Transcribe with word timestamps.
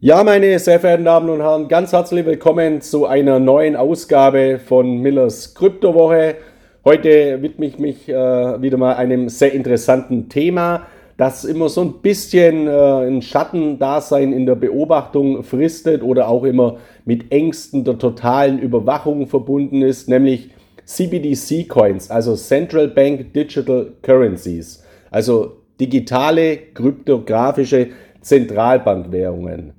Ja, 0.00 0.22
meine 0.22 0.56
sehr 0.60 0.78
verehrten 0.78 1.06
Damen 1.06 1.28
und 1.28 1.40
Herren, 1.40 1.66
ganz 1.66 1.92
herzlich 1.92 2.24
willkommen 2.24 2.80
zu 2.80 3.06
einer 3.06 3.40
neuen 3.40 3.74
Ausgabe 3.74 4.60
von 4.64 4.98
Millers 4.98 5.56
Kryptowoche. 5.56 6.36
Heute 6.84 7.42
widme 7.42 7.66
ich 7.66 7.80
mich 7.80 8.08
äh, 8.08 8.62
wieder 8.62 8.76
mal 8.76 8.94
einem 8.94 9.28
sehr 9.28 9.52
interessanten 9.52 10.28
Thema, 10.28 10.86
das 11.16 11.44
immer 11.44 11.68
so 11.68 11.80
ein 11.80 11.94
bisschen 11.94 12.68
äh, 12.68 13.08
ein 13.08 13.22
Schattendasein 13.22 14.32
in 14.32 14.46
der 14.46 14.54
Beobachtung 14.54 15.42
fristet 15.42 16.04
oder 16.04 16.28
auch 16.28 16.44
immer 16.44 16.76
mit 17.04 17.32
Ängsten 17.32 17.82
der 17.82 17.98
totalen 17.98 18.60
Überwachung 18.60 19.26
verbunden 19.26 19.82
ist, 19.82 20.08
nämlich 20.08 20.50
CBDC-Coins, 20.84 22.08
also 22.08 22.36
Central 22.36 22.86
Bank 22.86 23.32
Digital 23.32 23.94
Currencies, 24.02 24.84
also 25.10 25.56
digitale 25.80 26.56
kryptografische 26.72 27.88
Zentralbankwährungen. 28.20 29.72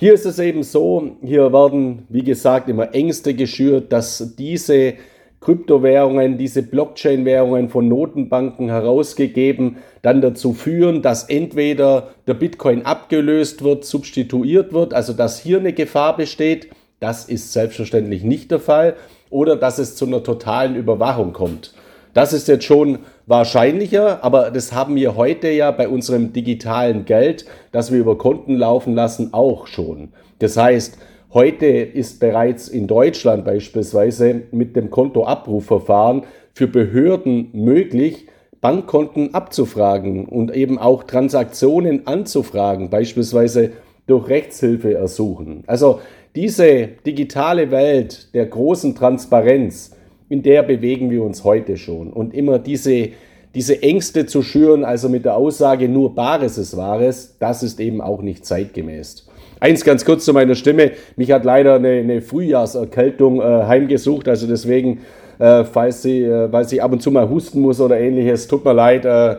Hier 0.00 0.14
ist 0.14 0.26
es 0.26 0.38
eben 0.38 0.62
so, 0.62 1.16
hier 1.24 1.52
werden, 1.52 2.06
wie 2.08 2.22
gesagt, 2.22 2.68
immer 2.68 2.94
Ängste 2.94 3.34
geschürt, 3.34 3.92
dass 3.92 4.36
diese 4.38 4.94
Kryptowährungen, 5.40 6.38
diese 6.38 6.62
Blockchain-Währungen 6.62 7.68
von 7.68 7.88
Notenbanken 7.88 8.68
herausgegeben, 8.68 9.78
dann 10.02 10.20
dazu 10.20 10.52
führen, 10.52 11.02
dass 11.02 11.24
entweder 11.24 12.10
der 12.28 12.34
Bitcoin 12.34 12.82
abgelöst 12.82 13.64
wird, 13.64 13.84
substituiert 13.84 14.72
wird, 14.72 14.94
also 14.94 15.12
dass 15.12 15.40
hier 15.40 15.58
eine 15.58 15.72
Gefahr 15.72 16.16
besteht. 16.16 16.68
Das 17.00 17.24
ist 17.24 17.52
selbstverständlich 17.52 18.22
nicht 18.22 18.52
der 18.52 18.60
Fall. 18.60 18.94
Oder 19.30 19.56
dass 19.56 19.78
es 19.78 19.96
zu 19.96 20.06
einer 20.06 20.22
totalen 20.22 20.76
Überwachung 20.76 21.32
kommt. 21.32 21.74
Das 22.18 22.32
ist 22.32 22.48
jetzt 22.48 22.64
schon 22.64 22.98
wahrscheinlicher, 23.26 24.24
aber 24.24 24.50
das 24.50 24.72
haben 24.72 24.96
wir 24.96 25.14
heute 25.14 25.50
ja 25.50 25.70
bei 25.70 25.86
unserem 25.86 26.32
digitalen 26.32 27.04
Geld, 27.04 27.44
das 27.70 27.92
wir 27.92 28.00
über 28.00 28.18
Konten 28.18 28.56
laufen 28.56 28.92
lassen, 28.92 29.32
auch 29.32 29.68
schon. 29.68 30.08
Das 30.40 30.56
heißt, 30.56 30.98
heute 31.32 31.66
ist 31.66 32.18
bereits 32.18 32.66
in 32.66 32.88
Deutschland 32.88 33.44
beispielsweise 33.44 34.42
mit 34.50 34.74
dem 34.74 34.90
Kontoabrufverfahren 34.90 36.24
für 36.54 36.66
Behörden 36.66 37.50
möglich, 37.52 38.26
Bankkonten 38.60 39.32
abzufragen 39.32 40.26
und 40.26 40.52
eben 40.52 40.76
auch 40.76 41.04
Transaktionen 41.04 42.08
anzufragen, 42.08 42.90
beispielsweise 42.90 43.70
durch 44.08 44.28
Rechtshilfe 44.28 44.92
ersuchen. 44.92 45.62
Also 45.68 46.00
diese 46.34 46.88
digitale 47.06 47.70
Welt 47.70 48.34
der 48.34 48.46
großen 48.46 48.96
Transparenz, 48.96 49.92
in 50.28 50.42
der 50.42 50.62
bewegen 50.62 51.10
wir 51.10 51.22
uns 51.22 51.44
heute 51.44 51.76
schon. 51.76 52.12
Und 52.12 52.34
immer 52.34 52.58
diese, 52.58 53.08
diese 53.54 53.82
Ängste 53.82 54.26
zu 54.26 54.42
schüren, 54.42 54.84
also 54.84 55.08
mit 55.08 55.24
der 55.24 55.36
Aussage, 55.36 55.88
nur 55.88 56.14
Bares 56.14 56.58
ist 56.58 56.76
Wahres, 56.76 57.36
das 57.38 57.62
ist 57.62 57.80
eben 57.80 58.00
auch 58.00 58.22
nicht 58.22 58.44
zeitgemäß. 58.44 59.26
Eins 59.60 59.84
ganz 59.84 60.04
kurz 60.04 60.24
zu 60.24 60.32
meiner 60.32 60.54
Stimme. 60.54 60.92
Mich 61.16 61.32
hat 61.32 61.44
leider 61.44 61.74
eine, 61.74 61.88
eine 61.88 62.22
Frühjahrserkältung 62.22 63.40
äh, 63.40 63.44
heimgesucht, 63.44 64.28
also 64.28 64.46
deswegen, 64.46 65.00
äh, 65.38 65.64
falls 65.64 66.02
sie, 66.02 66.22
äh, 66.22 66.52
weil 66.52 66.68
sie 66.68 66.80
ab 66.80 66.92
und 66.92 67.02
zu 67.02 67.10
mal 67.10 67.28
husten 67.28 67.60
muss 67.60 67.80
oder 67.80 67.98
ähnliches, 67.98 68.46
tut 68.46 68.64
mir 68.64 68.74
leid, 68.74 69.04
äh, 69.04 69.36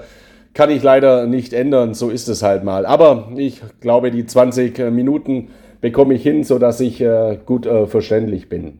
kann 0.53 0.71
ich 0.71 0.83
leider 0.83 1.25
nicht 1.25 1.53
ändern, 1.53 1.93
so 1.93 2.09
ist 2.09 2.27
es 2.27 2.43
halt 2.43 2.63
mal. 2.63 2.85
Aber 2.85 3.29
ich 3.37 3.61
glaube, 3.79 4.11
die 4.11 4.25
20 4.25 4.79
äh, 4.79 4.91
Minuten 4.91 5.49
bekomme 5.79 6.15
ich 6.15 6.23
hin, 6.23 6.43
sodass 6.43 6.81
ich 6.81 6.99
äh, 6.99 7.37
gut 7.45 7.65
verständlich 7.87 8.49
bin. 8.49 8.79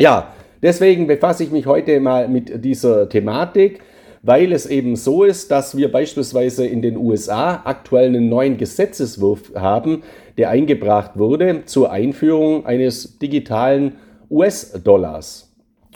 Ja, 0.00 0.32
Deswegen 0.62 1.08
befasse 1.08 1.42
ich 1.42 1.50
mich 1.50 1.66
heute 1.66 1.98
mal 1.98 2.28
mit 2.28 2.64
dieser 2.64 3.08
Thematik, 3.08 3.80
weil 4.22 4.52
es 4.52 4.66
eben 4.66 4.94
so 4.94 5.24
ist, 5.24 5.50
dass 5.50 5.76
wir 5.76 5.90
beispielsweise 5.90 6.64
in 6.64 6.80
den 6.80 6.96
USA 6.96 7.62
aktuell 7.64 8.06
einen 8.06 8.28
neuen 8.28 8.56
Gesetzeswurf 8.56 9.52
haben, 9.56 10.04
der 10.38 10.50
eingebracht 10.50 11.18
wurde 11.18 11.64
zur 11.64 11.90
Einführung 11.90 12.64
eines 12.64 13.18
digitalen 13.18 13.96
US-Dollars. 14.30 15.52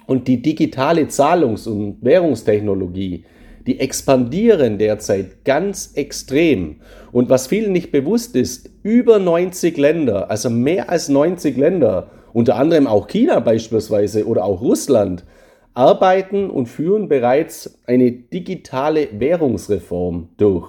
Und 0.07 0.27
die 0.27 0.43
digitale 0.43 1.07
Zahlungs- 1.07 1.69
und 1.69 1.99
Währungstechnologie, 2.01 3.25
die 3.67 3.81
expandieren 3.81 4.79
derzeit 4.79 5.45
ganz 5.45 5.93
extrem. 5.95 6.77
Und 7.13 7.29
was 7.29 7.47
vielen 7.47 7.73
nicht 7.73 7.93
bewusst 7.93 8.35
ist, 8.37 8.71
über 8.83 9.19
90 9.21 9.77
Länder, 9.77 10.31
also 10.31 10.51
mehr 10.51 10.91
als 10.91 11.09
90 11.09 11.57
Länder, 11.57 12.11
unter 12.37 12.57
anderem 12.57 12.87
auch 12.87 13.09
China 13.09 13.41
beispielsweise 13.41 14.27
oder 14.27 14.45
auch 14.45 14.61
Russland, 14.61 15.25
arbeiten 15.73 16.51
und 16.51 16.67
führen 16.67 17.09
bereits 17.09 17.79
eine 17.87 18.13
digitale 18.13 19.09
Währungsreform 19.19 20.29
durch. 20.37 20.69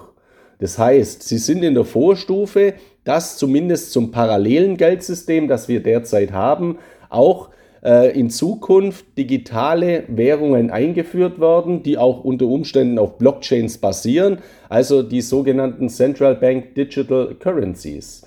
Das 0.60 0.78
heißt, 0.78 1.22
sie 1.22 1.36
sind 1.36 1.62
in 1.62 1.74
der 1.74 1.84
Vorstufe, 1.84 2.72
dass 3.04 3.36
zumindest 3.36 3.92
zum 3.92 4.10
parallelen 4.12 4.78
Geldsystem, 4.78 5.46
das 5.46 5.68
wir 5.68 5.82
derzeit 5.82 6.32
haben, 6.32 6.78
auch 7.10 7.50
äh, 7.84 8.18
in 8.18 8.30
Zukunft 8.30 9.04
digitale 9.18 10.04
Währungen 10.08 10.70
eingeführt 10.70 11.38
werden, 11.38 11.82
die 11.82 11.98
auch 11.98 12.24
unter 12.24 12.46
Umständen 12.46 12.98
auf 12.98 13.18
Blockchains 13.18 13.76
basieren, 13.76 14.38
also 14.70 15.02
die 15.02 15.20
sogenannten 15.20 15.90
Central 15.90 16.36
Bank 16.36 16.74
Digital 16.76 17.34
Currencies. 17.38 18.22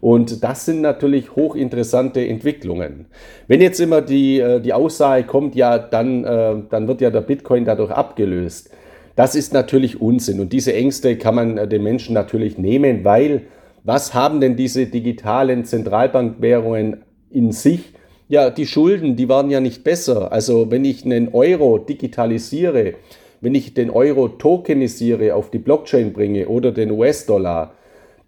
Und 0.00 0.44
das 0.44 0.64
sind 0.64 0.80
natürlich 0.80 1.34
hochinteressante 1.34 2.26
Entwicklungen. 2.26 3.06
Wenn 3.46 3.60
jetzt 3.60 3.80
immer 3.80 4.00
die, 4.00 4.38
äh, 4.38 4.60
die 4.60 4.72
Aussage 4.72 5.24
kommt, 5.24 5.54
ja, 5.54 5.78
dann, 5.78 6.24
äh, 6.24 6.56
dann 6.70 6.88
wird 6.88 7.00
ja 7.00 7.10
der 7.10 7.22
Bitcoin 7.22 7.64
dadurch 7.64 7.90
abgelöst. 7.90 8.70
Das 9.16 9.34
ist 9.34 9.52
natürlich 9.52 10.00
Unsinn. 10.00 10.38
Und 10.38 10.52
diese 10.52 10.72
Ängste 10.74 11.16
kann 11.16 11.34
man 11.34 11.58
äh, 11.58 11.66
den 11.66 11.82
Menschen 11.82 12.14
natürlich 12.14 12.58
nehmen, 12.58 13.04
weil 13.04 13.42
was 13.84 14.14
haben 14.14 14.40
denn 14.40 14.56
diese 14.56 14.86
digitalen 14.86 15.64
Zentralbankwährungen 15.64 16.98
in 17.30 17.52
sich? 17.52 17.94
Ja, 18.28 18.50
die 18.50 18.66
Schulden, 18.66 19.16
die 19.16 19.28
waren 19.28 19.50
ja 19.50 19.60
nicht 19.60 19.82
besser. 19.82 20.30
Also 20.30 20.70
wenn 20.70 20.84
ich 20.84 21.04
einen 21.04 21.28
Euro 21.28 21.78
digitalisiere, 21.78 22.94
wenn 23.40 23.54
ich 23.54 23.74
den 23.74 23.90
Euro 23.90 24.28
tokenisiere, 24.28 25.34
auf 25.34 25.50
die 25.50 25.58
Blockchain 25.58 26.12
bringe 26.12 26.48
oder 26.48 26.70
den 26.70 26.90
US-Dollar, 26.90 27.72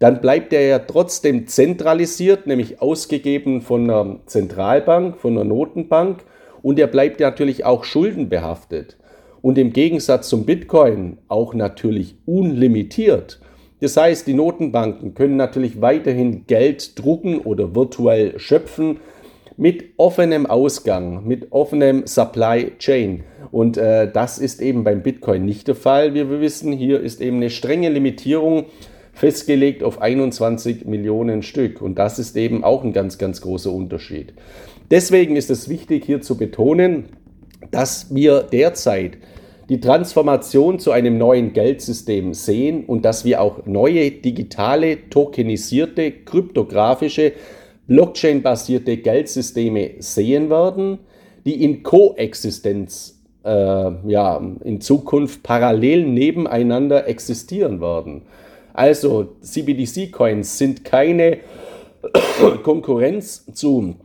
dann 0.00 0.22
bleibt 0.22 0.53
er 0.55 0.66
ja 0.66 0.78
trotzdem 0.78 1.47
zentralisiert, 1.47 2.47
nämlich 2.47 2.81
ausgegeben 2.81 3.61
von 3.61 3.84
einer 3.84 4.16
Zentralbank, 4.25 5.19
von 5.19 5.34
einer 5.34 5.44
Notenbank 5.44 6.25
und 6.62 6.78
er 6.78 6.87
bleibt 6.87 7.21
natürlich 7.21 7.66
auch 7.66 7.84
schuldenbehaftet. 7.84 8.97
Und 9.43 9.59
im 9.59 9.72
Gegensatz 9.72 10.28
zum 10.28 10.47
Bitcoin 10.47 11.19
auch 11.28 11.53
natürlich 11.55 12.16
unlimitiert. 12.25 13.41
Das 13.81 13.97
heißt, 13.97 14.27
die 14.27 14.34
Notenbanken 14.34 15.15
können 15.15 15.37
natürlich 15.37 15.83
weiterhin 15.83 16.47
Geld 16.47 16.99
drucken 16.99 17.39
oder 17.39 17.75
virtuell 17.75 18.39
schöpfen 18.39 19.00
mit 19.59 19.84
offenem 19.99 20.47
Ausgang, 20.47 21.27
mit 21.27 21.53
offenem 21.53 22.06
Supply 22.06 22.72
Chain. 22.78 23.25
Und 23.50 23.77
äh, 23.77 24.10
das 24.10 24.39
ist 24.39 24.62
eben 24.62 24.84
beim 24.84 25.03
Bitcoin 25.03 25.44
nicht 25.44 25.69
der 25.69 25.75
Fall, 25.75 26.15
wie 26.15 26.31
wir 26.31 26.41
wissen. 26.41 26.72
Hier 26.72 27.00
ist 27.00 27.21
eben 27.21 27.37
eine 27.37 27.50
strenge 27.50 27.91
Limitierung 27.91 28.66
festgelegt 29.21 29.83
auf 29.83 30.01
21 30.01 30.87
Millionen 30.87 31.43
Stück. 31.43 31.83
Und 31.83 31.99
das 31.99 32.19
ist 32.19 32.39
eben 32.39 32.65
auch 32.65 32.83
ein 32.83 32.95
ganz, 32.95 33.19
ganz 33.19 33.43
großer 33.43 33.71
Unterschied. 33.71 34.33
Deswegen 34.91 35.37
ist 35.37 35.51
es 35.51 35.69
wichtig 35.69 36.07
hier 36.07 36.23
zu 36.23 36.39
betonen, 36.39 37.05
dass 37.71 38.15
wir 38.15 38.41
derzeit 38.41 39.19
die 39.69 39.79
Transformation 39.79 40.79
zu 40.79 40.91
einem 40.93 41.19
neuen 41.19 41.53
Geldsystem 41.53 42.33
sehen 42.33 42.87
und 42.87 43.05
dass 43.05 43.27
wir 43.27 43.43
auch 43.43 43.67
neue 43.67 44.11
digitale, 44.11 45.11
tokenisierte, 45.11 46.13
kryptografische, 46.13 47.33
Blockchain-basierte 47.89 48.97
Geldsysteme 48.97 49.97
sehen 49.99 50.49
werden, 50.49 50.99
die 51.45 51.63
in 51.63 51.83
Koexistenz 51.83 53.21
äh, 53.45 53.51
ja, 53.51 54.41
in 54.65 54.81
Zukunft 54.81 55.43
parallel 55.43 56.07
nebeneinander 56.07 57.07
existieren 57.07 57.83
werden. 57.83 58.23
Also 58.73 59.37
CBDC-Coins 59.41 60.59
sind 60.59 60.85
keine 60.85 61.39
Konkurrenz 62.63 63.47
zu 63.53 63.97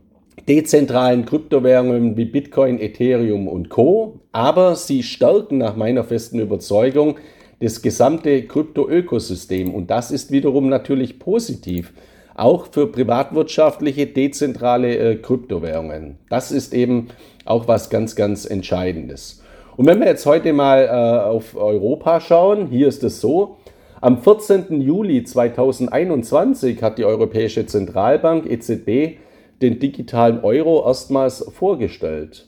dezentralen 0.48 1.24
Kryptowährungen 1.24 2.16
wie 2.16 2.24
Bitcoin, 2.24 2.78
Ethereum 2.78 3.48
und 3.48 3.68
Co. 3.68 4.20
Aber 4.32 4.76
sie 4.76 5.02
stärken 5.02 5.58
nach 5.58 5.76
meiner 5.76 6.04
festen 6.04 6.38
Überzeugung 6.38 7.16
das 7.60 7.82
gesamte 7.82 8.42
Krypto-Ökosystem. 8.42 9.74
Und 9.74 9.90
das 9.90 10.10
ist 10.10 10.30
wiederum 10.30 10.68
natürlich 10.68 11.18
positiv, 11.18 11.92
auch 12.34 12.66
für 12.70 12.86
privatwirtschaftliche, 12.92 14.06
dezentrale 14.06 14.96
äh, 14.96 15.16
Kryptowährungen. 15.16 16.18
Das 16.28 16.52
ist 16.52 16.74
eben 16.74 17.08
auch 17.46 17.66
was 17.66 17.88
ganz, 17.88 18.14
ganz 18.14 18.44
Entscheidendes. 18.44 19.42
Und 19.76 19.86
wenn 19.86 20.00
wir 20.00 20.06
jetzt 20.06 20.26
heute 20.26 20.52
mal 20.52 20.84
äh, 20.84 21.28
auf 21.28 21.56
Europa 21.56 22.20
schauen, 22.20 22.68
hier 22.68 22.88
ist 22.88 23.02
es 23.04 23.20
so, 23.20 23.56
am 24.00 24.18
14. 24.18 24.80
Juli 24.80 25.24
2021 25.24 26.82
hat 26.82 26.98
die 26.98 27.04
Europäische 27.04 27.66
Zentralbank 27.66 28.50
EZB 28.50 29.18
den 29.62 29.78
digitalen 29.78 30.40
Euro 30.40 30.86
erstmals 30.86 31.44
vorgestellt. 31.52 32.46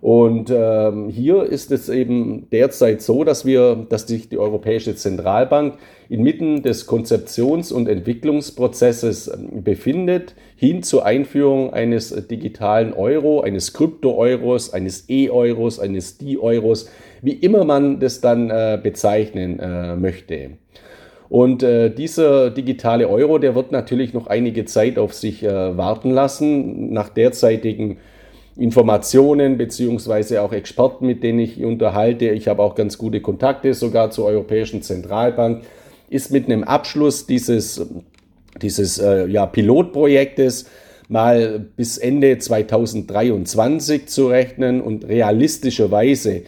Und 0.00 0.52
ähm, 0.54 1.08
hier 1.08 1.44
ist 1.44 1.72
es 1.72 1.88
eben 1.88 2.48
derzeit 2.50 3.02
so, 3.02 3.24
dass 3.24 3.44
wir, 3.44 3.86
dass 3.88 4.06
sich 4.06 4.28
die 4.28 4.38
Europäische 4.38 4.94
Zentralbank 4.94 5.78
inmitten 6.08 6.62
des 6.62 6.86
Konzeptions- 6.86 7.72
und 7.72 7.88
Entwicklungsprozesses 7.88 9.28
ähm, 9.28 9.64
befindet, 9.64 10.34
hin 10.54 10.82
zur 10.82 11.06
Einführung 11.06 11.72
eines 11.72 12.10
digitalen 12.28 12.92
Euro, 12.92 13.40
eines 13.40 13.72
Krypto-Euros, 13.72 14.72
eines 14.72 15.08
E-Euros, 15.08 15.80
eines 15.80 16.18
D-Euros, 16.18 16.88
wie 17.22 17.32
immer 17.32 17.64
man 17.64 17.98
das 17.98 18.20
dann 18.20 18.50
äh, 18.50 18.78
bezeichnen 18.80 19.58
äh, 19.58 19.96
möchte. 19.96 20.50
Und 21.28 21.62
äh, 21.62 21.90
dieser 21.90 22.50
digitale 22.50 23.08
Euro, 23.08 23.38
der 23.38 23.54
wird 23.54 23.72
natürlich 23.72 24.14
noch 24.14 24.28
einige 24.28 24.64
Zeit 24.64 24.98
auf 24.98 25.12
sich 25.12 25.42
äh, 25.42 25.76
warten 25.76 26.10
lassen. 26.10 26.92
Nach 26.92 27.08
derzeitigen 27.08 27.98
Informationen 28.56 29.58
beziehungsweise 29.58 30.40
auch 30.40 30.52
Experten, 30.52 31.06
mit 31.06 31.22
denen 31.22 31.40
ich 31.40 31.62
unterhalte. 31.62 32.30
Ich 32.30 32.48
habe 32.48 32.62
auch 32.62 32.74
ganz 32.74 32.96
gute 32.96 33.20
Kontakte 33.20 33.74
sogar 33.74 34.10
zur 34.10 34.26
Europäischen 34.26 34.82
Zentralbank. 34.82 35.62
Ist 36.08 36.30
mit 36.30 36.46
einem 36.46 36.64
Abschluss 36.64 37.26
dieses, 37.26 37.86
dieses 38.62 38.98
äh, 38.98 39.26
ja, 39.26 39.46
Pilotprojektes 39.46 40.66
mal 41.08 41.58
bis 41.76 41.98
Ende 41.98 42.38
2023 42.38 44.06
zu 44.06 44.28
rechnen 44.28 44.80
und 44.80 45.06
realistischerweise 45.06 46.42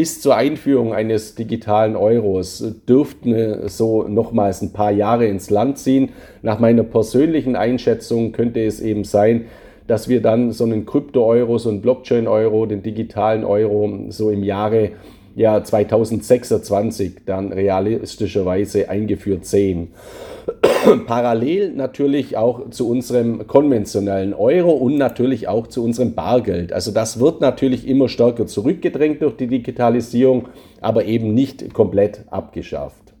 bis 0.00 0.22
zur 0.22 0.34
Einführung 0.34 0.94
eines 0.94 1.34
digitalen 1.34 1.94
Euros 1.94 2.64
dürften 2.88 3.68
so 3.68 4.08
nochmals 4.08 4.62
ein 4.62 4.72
paar 4.72 4.90
Jahre 4.90 5.26
ins 5.26 5.50
Land 5.50 5.76
ziehen. 5.76 6.08
Nach 6.40 6.58
meiner 6.58 6.84
persönlichen 6.84 7.54
Einschätzung 7.54 8.32
könnte 8.32 8.64
es 8.64 8.80
eben 8.80 9.04
sein, 9.04 9.44
dass 9.88 10.08
wir 10.08 10.22
dann 10.22 10.52
so 10.52 10.64
einen 10.64 10.86
Krypto-Euro, 10.86 11.58
so 11.58 11.68
einen 11.68 11.82
Blockchain-Euro, 11.82 12.64
den 12.64 12.82
digitalen 12.82 13.44
Euro 13.44 14.06
so 14.08 14.30
im 14.30 14.42
Jahre 14.42 14.92
ja, 15.36 15.62
2026 15.62 17.26
dann 17.26 17.52
realistischerweise 17.52 18.88
eingeführt 18.88 19.44
sehen. 19.44 19.88
Parallel 21.06 21.72
natürlich 21.72 22.36
auch 22.36 22.70
zu 22.70 22.88
unserem 22.88 23.46
konventionellen 23.46 24.34
Euro 24.34 24.72
und 24.72 24.96
natürlich 24.96 25.48
auch 25.48 25.66
zu 25.66 25.84
unserem 25.84 26.14
Bargeld. 26.14 26.72
Also 26.72 26.92
das 26.92 27.20
wird 27.20 27.40
natürlich 27.40 27.86
immer 27.86 28.08
stärker 28.08 28.46
zurückgedrängt 28.46 29.22
durch 29.22 29.36
die 29.36 29.46
Digitalisierung, 29.46 30.48
aber 30.80 31.04
eben 31.04 31.34
nicht 31.34 31.72
komplett 31.74 32.24
abgeschafft. 32.30 33.14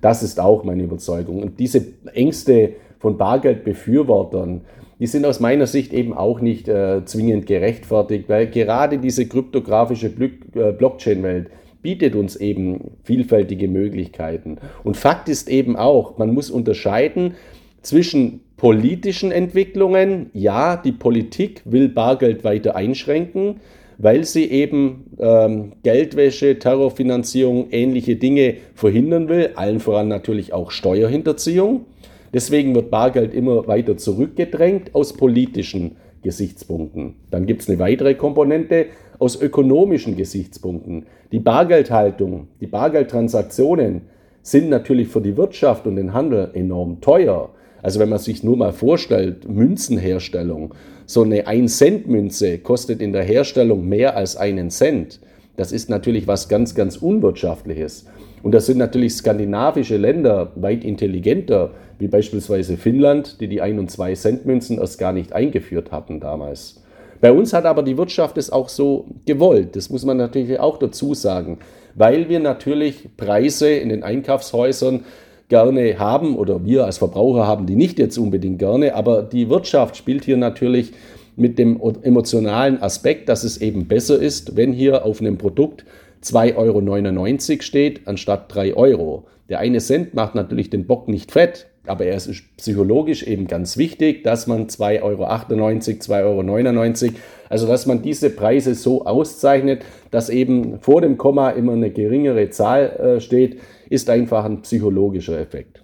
Das 0.00 0.22
ist 0.22 0.40
auch 0.40 0.64
meine 0.64 0.82
Überzeugung. 0.82 1.42
Und 1.42 1.60
diese 1.60 1.84
Ängste 2.12 2.74
von 2.98 3.16
Bargeldbefürwortern, 3.16 4.62
die 4.98 5.06
sind 5.06 5.24
aus 5.26 5.40
meiner 5.40 5.66
Sicht 5.66 5.92
eben 5.92 6.12
auch 6.12 6.40
nicht 6.40 6.68
äh, 6.68 7.04
zwingend 7.04 7.46
gerechtfertigt, 7.46 8.28
weil 8.28 8.46
gerade 8.48 8.98
diese 8.98 9.26
kryptografische 9.26 10.06
äh, 10.06 10.72
Blockchain-Welt 10.72 11.48
bietet 11.82 12.14
uns 12.14 12.36
eben 12.36 12.92
vielfältige 13.02 13.68
Möglichkeiten. 13.68 14.58
Und 14.84 14.96
Fakt 14.96 15.28
ist 15.28 15.48
eben 15.48 15.76
auch, 15.76 16.18
man 16.18 16.32
muss 16.32 16.50
unterscheiden 16.50 17.34
zwischen 17.82 18.40
politischen 18.56 19.32
Entwicklungen. 19.32 20.30
Ja, 20.32 20.76
die 20.76 20.92
Politik 20.92 21.62
will 21.64 21.88
Bargeld 21.88 22.44
weiter 22.44 22.76
einschränken, 22.76 23.56
weil 23.98 24.24
sie 24.24 24.44
eben 24.44 25.06
ähm, 25.18 25.72
Geldwäsche, 25.82 26.58
Terrorfinanzierung, 26.58 27.68
ähnliche 27.70 28.16
Dinge 28.16 28.54
verhindern 28.74 29.28
will, 29.28 29.50
allen 29.56 29.80
voran 29.80 30.08
natürlich 30.08 30.52
auch 30.52 30.70
Steuerhinterziehung. 30.70 31.86
Deswegen 32.32 32.74
wird 32.74 32.90
Bargeld 32.90 33.34
immer 33.34 33.66
weiter 33.66 33.96
zurückgedrängt 33.96 34.94
aus 34.94 35.12
politischen 35.12 35.96
Gesichtspunkten. 36.22 37.14
Dann 37.30 37.46
gibt 37.46 37.62
es 37.62 37.68
eine 37.68 37.78
weitere 37.78 38.14
Komponente 38.14 38.86
aus 39.18 39.40
ökonomischen 39.40 40.16
Gesichtspunkten. 40.16 41.06
Die 41.30 41.38
Bargeldhaltung, 41.38 42.48
die 42.60 42.66
Bargeldtransaktionen 42.66 44.02
sind 44.42 44.68
natürlich 44.68 45.08
für 45.08 45.20
die 45.20 45.36
Wirtschaft 45.36 45.86
und 45.86 45.96
den 45.96 46.12
Handel 46.12 46.50
enorm 46.54 47.00
teuer. 47.00 47.50
Also 47.82 48.00
wenn 48.00 48.08
man 48.08 48.18
sich 48.18 48.44
nur 48.44 48.56
mal 48.56 48.72
vorstellt, 48.72 49.48
Münzenherstellung, 49.48 50.74
so 51.06 51.22
eine 51.22 51.46
1-Cent-Münze 51.46 52.58
kostet 52.58 53.02
in 53.02 53.12
der 53.12 53.24
Herstellung 53.24 53.88
mehr 53.88 54.16
als 54.16 54.36
einen 54.36 54.70
Cent. 54.70 55.20
Das 55.56 55.72
ist 55.72 55.90
natürlich 55.90 56.26
was 56.26 56.48
ganz, 56.48 56.74
ganz 56.74 56.96
Unwirtschaftliches. 56.96 58.06
Und 58.42 58.52
das 58.52 58.66
sind 58.66 58.78
natürlich 58.78 59.14
skandinavische 59.14 59.96
Länder 59.96 60.52
weit 60.56 60.84
intelligenter, 60.84 61.70
wie 61.98 62.08
beispielsweise 62.08 62.76
Finnland, 62.76 63.40
die 63.40 63.48
die 63.48 63.60
1 63.60 63.78
und 63.78 63.90
2 63.90 64.14
Cent 64.14 64.46
Münzen 64.46 64.78
erst 64.78 64.98
gar 64.98 65.12
nicht 65.12 65.32
eingeführt 65.32 65.92
hatten 65.92 66.18
damals. 66.18 66.82
Bei 67.20 67.32
uns 67.32 67.52
hat 67.52 67.66
aber 67.66 67.84
die 67.84 67.96
Wirtschaft 67.96 68.36
es 68.36 68.50
auch 68.50 68.68
so 68.68 69.06
gewollt. 69.26 69.76
Das 69.76 69.90
muss 69.90 70.04
man 70.04 70.16
natürlich 70.16 70.58
auch 70.58 70.78
dazu 70.78 71.14
sagen, 71.14 71.58
weil 71.94 72.28
wir 72.28 72.40
natürlich 72.40 73.16
Preise 73.16 73.70
in 73.70 73.90
den 73.90 74.02
Einkaufshäusern 74.02 75.04
gerne 75.48 75.98
haben 76.00 76.36
oder 76.36 76.64
wir 76.64 76.86
als 76.86 76.98
Verbraucher 76.98 77.46
haben 77.46 77.66
die 77.66 77.76
nicht 77.76 77.98
jetzt 77.98 78.18
unbedingt 78.18 78.58
gerne, 78.58 78.94
aber 78.94 79.22
die 79.22 79.50
Wirtschaft 79.50 79.96
spielt 79.96 80.24
hier 80.24 80.36
natürlich 80.36 80.92
mit 81.36 81.58
dem 81.58 81.80
emotionalen 82.02 82.82
Aspekt, 82.82 83.28
dass 83.28 83.44
es 83.44 83.60
eben 83.60 83.86
besser 83.86 84.20
ist, 84.20 84.56
wenn 84.56 84.72
hier 84.72 85.04
auf 85.04 85.20
einem 85.20 85.38
Produkt 85.38 85.84
2,99 86.22 87.50
Euro 87.50 87.62
steht, 87.62 88.06
anstatt 88.06 88.54
3 88.54 88.74
Euro. 88.74 89.24
Der 89.48 89.58
eine 89.58 89.78
Cent 89.78 90.14
macht 90.14 90.34
natürlich 90.34 90.70
den 90.70 90.86
Bock 90.86 91.08
nicht 91.08 91.32
fett, 91.32 91.66
aber 91.86 92.06
er 92.06 92.16
ist 92.16 92.30
psychologisch 92.56 93.24
eben 93.24 93.48
ganz 93.48 93.76
wichtig, 93.76 94.22
dass 94.22 94.46
man 94.46 94.68
2,98 94.68 95.02
Euro, 95.02 96.40
2,99 96.40 97.04
Euro, 97.04 97.14
also 97.48 97.66
dass 97.66 97.86
man 97.86 98.02
diese 98.02 98.30
Preise 98.30 98.74
so 98.74 99.04
auszeichnet, 99.04 99.84
dass 100.10 100.30
eben 100.30 100.78
vor 100.78 101.00
dem 101.00 101.18
Komma 101.18 101.50
immer 101.50 101.72
eine 101.72 101.90
geringere 101.90 102.50
Zahl 102.50 103.16
äh, 103.16 103.20
steht, 103.20 103.60
ist 103.90 104.08
einfach 104.08 104.44
ein 104.44 104.62
psychologischer 104.62 105.38
Effekt. 105.38 105.82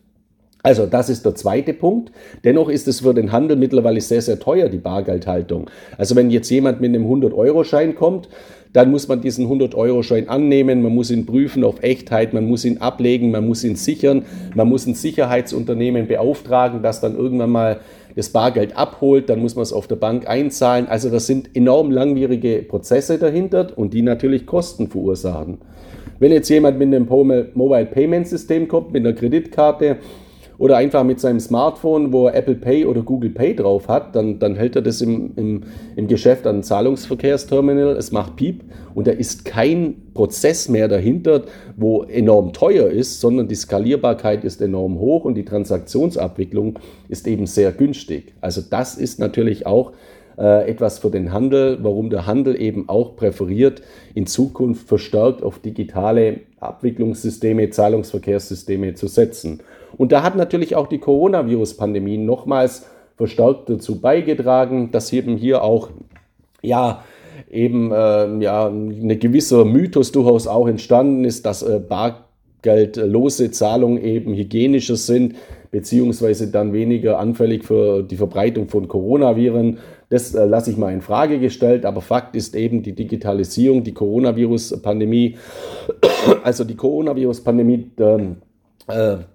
Also 0.62 0.86
das 0.86 1.08
ist 1.08 1.24
der 1.24 1.34
zweite 1.34 1.72
Punkt. 1.72 2.12
Dennoch 2.44 2.68
ist 2.68 2.88
es 2.88 3.00
für 3.00 3.14
den 3.14 3.32
Handel 3.32 3.56
mittlerweile 3.56 4.00
sehr, 4.00 4.22
sehr 4.22 4.40
teuer, 4.40 4.68
die 4.68 4.78
Bargeldhaltung. 4.78 5.70
Also 5.96 6.16
wenn 6.16 6.30
jetzt 6.30 6.50
jemand 6.50 6.80
mit 6.80 6.94
einem 6.94 7.06
100-Euro-Schein 7.06 7.94
kommt, 7.94 8.28
dann 8.72 8.90
muss 8.90 9.08
man 9.08 9.20
diesen 9.20 9.46
100-Euro-Schein 9.46 10.28
annehmen, 10.28 10.82
man 10.82 10.94
muss 10.94 11.10
ihn 11.10 11.26
prüfen 11.26 11.64
auf 11.64 11.82
Echtheit, 11.82 12.32
man 12.32 12.46
muss 12.46 12.64
ihn 12.64 12.78
ablegen, 12.78 13.30
man 13.30 13.46
muss 13.46 13.64
ihn 13.64 13.76
sichern, 13.76 14.24
man 14.54 14.68
muss 14.68 14.86
ein 14.86 14.94
Sicherheitsunternehmen 14.94 16.06
beauftragen, 16.06 16.82
das 16.82 17.00
dann 17.00 17.16
irgendwann 17.16 17.50
mal 17.50 17.80
das 18.14 18.30
Bargeld 18.30 18.76
abholt, 18.76 19.28
dann 19.28 19.40
muss 19.40 19.54
man 19.54 19.62
es 19.62 19.72
auf 19.72 19.86
der 19.86 19.96
Bank 19.96 20.28
einzahlen. 20.28 20.86
Also 20.88 21.08
das 21.08 21.26
sind 21.26 21.54
enorm 21.54 21.90
langwierige 21.90 22.62
Prozesse 22.62 23.18
dahinter 23.18 23.68
und 23.76 23.94
die 23.94 24.02
natürlich 24.02 24.44
Kosten 24.44 24.88
verursachen. 24.88 25.58
Wenn 26.18 26.32
jetzt 26.32 26.48
jemand 26.48 26.78
mit 26.78 26.92
einem 26.92 27.06
Mobile 27.54 27.86
Payment 27.86 28.26
System 28.26 28.66
kommt, 28.66 28.92
mit 28.92 29.06
einer 29.06 29.14
Kreditkarte, 29.14 29.98
oder 30.58 30.76
einfach 30.76 31.04
mit 31.04 31.20
seinem 31.20 31.38
Smartphone, 31.38 32.12
wo 32.12 32.26
er 32.26 32.34
Apple 32.34 32.56
Pay 32.56 32.84
oder 32.84 33.02
Google 33.02 33.30
Pay 33.30 33.54
drauf 33.54 33.88
hat, 33.88 34.14
dann, 34.16 34.40
dann 34.40 34.56
hält 34.56 34.74
er 34.74 34.82
das 34.82 35.00
im, 35.00 35.32
im, 35.36 35.62
im 35.94 36.08
Geschäft 36.08 36.46
an 36.46 36.64
Zahlungsverkehrsterminal, 36.64 37.96
es 37.96 38.10
macht 38.10 38.36
Piep 38.36 38.64
und 38.94 39.06
da 39.06 39.12
ist 39.12 39.44
kein 39.44 39.94
Prozess 40.14 40.68
mehr 40.68 40.88
dahinter, 40.88 41.44
wo 41.76 42.02
enorm 42.02 42.52
teuer 42.52 42.88
ist, 42.88 43.20
sondern 43.20 43.46
die 43.46 43.54
Skalierbarkeit 43.54 44.42
ist 44.42 44.60
enorm 44.60 44.98
hoch 44.98 45.24
und 45.24 45.36
die 45.36 45.44
Transaktionsabwicklung 45.44 46.80
ist 47.08 47.28
eben 47.28 47.46
sehr 47.46 47.70
günstig. 47.70 48.34
Also 48.40 48.60
das 48.68 48.96
ist 48.96 49.20
natürlich 49.20 49.64
auch 49.64 49.92
äh, 50.38 50.68
etwas 50.68 50.98
für 50.98 51.10
den 51.10 51.32
Handel, 51.32 51.78
warum 51.82 52.10
der 52.10 52.26
Handel 52.26 52.60
eben 52.60 52.88
auch 52.88 53.14
präferiert, 53.14 53.82
in 54.14 54.26
Zukunft 54.26 54.88
verstärkt 54.88 55.42
auf 55.42 55.60
digitale 55.60 56.40
Abwicklungssysteme, 56.60 57.70
Zahlungsverkehrssysteme 57.70 58.94
zu 58.94 59.06
setzen. 59.06 59.60
Und 59.96 60.12
da 60.12 60.22
hat 60.22 60.36
natürlich 60.36 60.76
auch 60.76 60.86
die 60.86 60.98
Coronavirus-Pandemie 60.98 62.18
nochmals 62.18 62.86
verstärkt 63.16 63.68
dazu 63.68 64.00
beigetragen, 64.00 64.90
dass 64.92 65.12
eben 65.12 65.36
hier 65.36 65.62
auch, 65.62 65.90
ja, 66.62 67.02
eben 67.50 67.92
äh, 67.92 68.38
ja, 68.42 68.68
eine 68.68 69.16
gewisse 69.16 69.64
Mythos 69.64 70.12
durchaus 70.12 70.46
auch 70.46 70.68
entstanden 70.68 71.24
ist, 71.24 71.46
dass 71.46 71.62
äh, 71.62 71.80
bargeldlose 71.80 73.50
Zahlungen 73.50 74.02
eben 74.02 74.34
hygienischer 74.34 74.96
sind, 74.96 75.36
beziehungsweise 75.70 76.50
dann 76.50 76.72
weniger 76.72 77.18
anfällig 77.18 77.64
für 77.64 78.02
die 78.02 78.16
Verbreitung 78.16 78.68
von 78.68 78.88
Coronaviren. 78.88 79.78
Das 80.10 80.34
äh, 80.34 80.44
lasse 80.44 80.70
ich 80.70 80.76
mal 80.76 80.92
in 80.92 81.00
Frage 81.00 81.38
gestellt, 81.38 81.84
aber 81.84 82.00
Fakt 82.00 82.34
ist 82.36 82.56
eben 82.56 82.82
die 82.82 82.94
Digitalisierung, 82.94 83.84
die 83.84 83.94
Coronavirus-Pandemie, 83.94 85.36
also 86.42 86.64
die 86.64 86.76
Coronavirus-Pandemie, 86.76 87.90
ähm, 87.98 88.20
äh, 88.30 88.47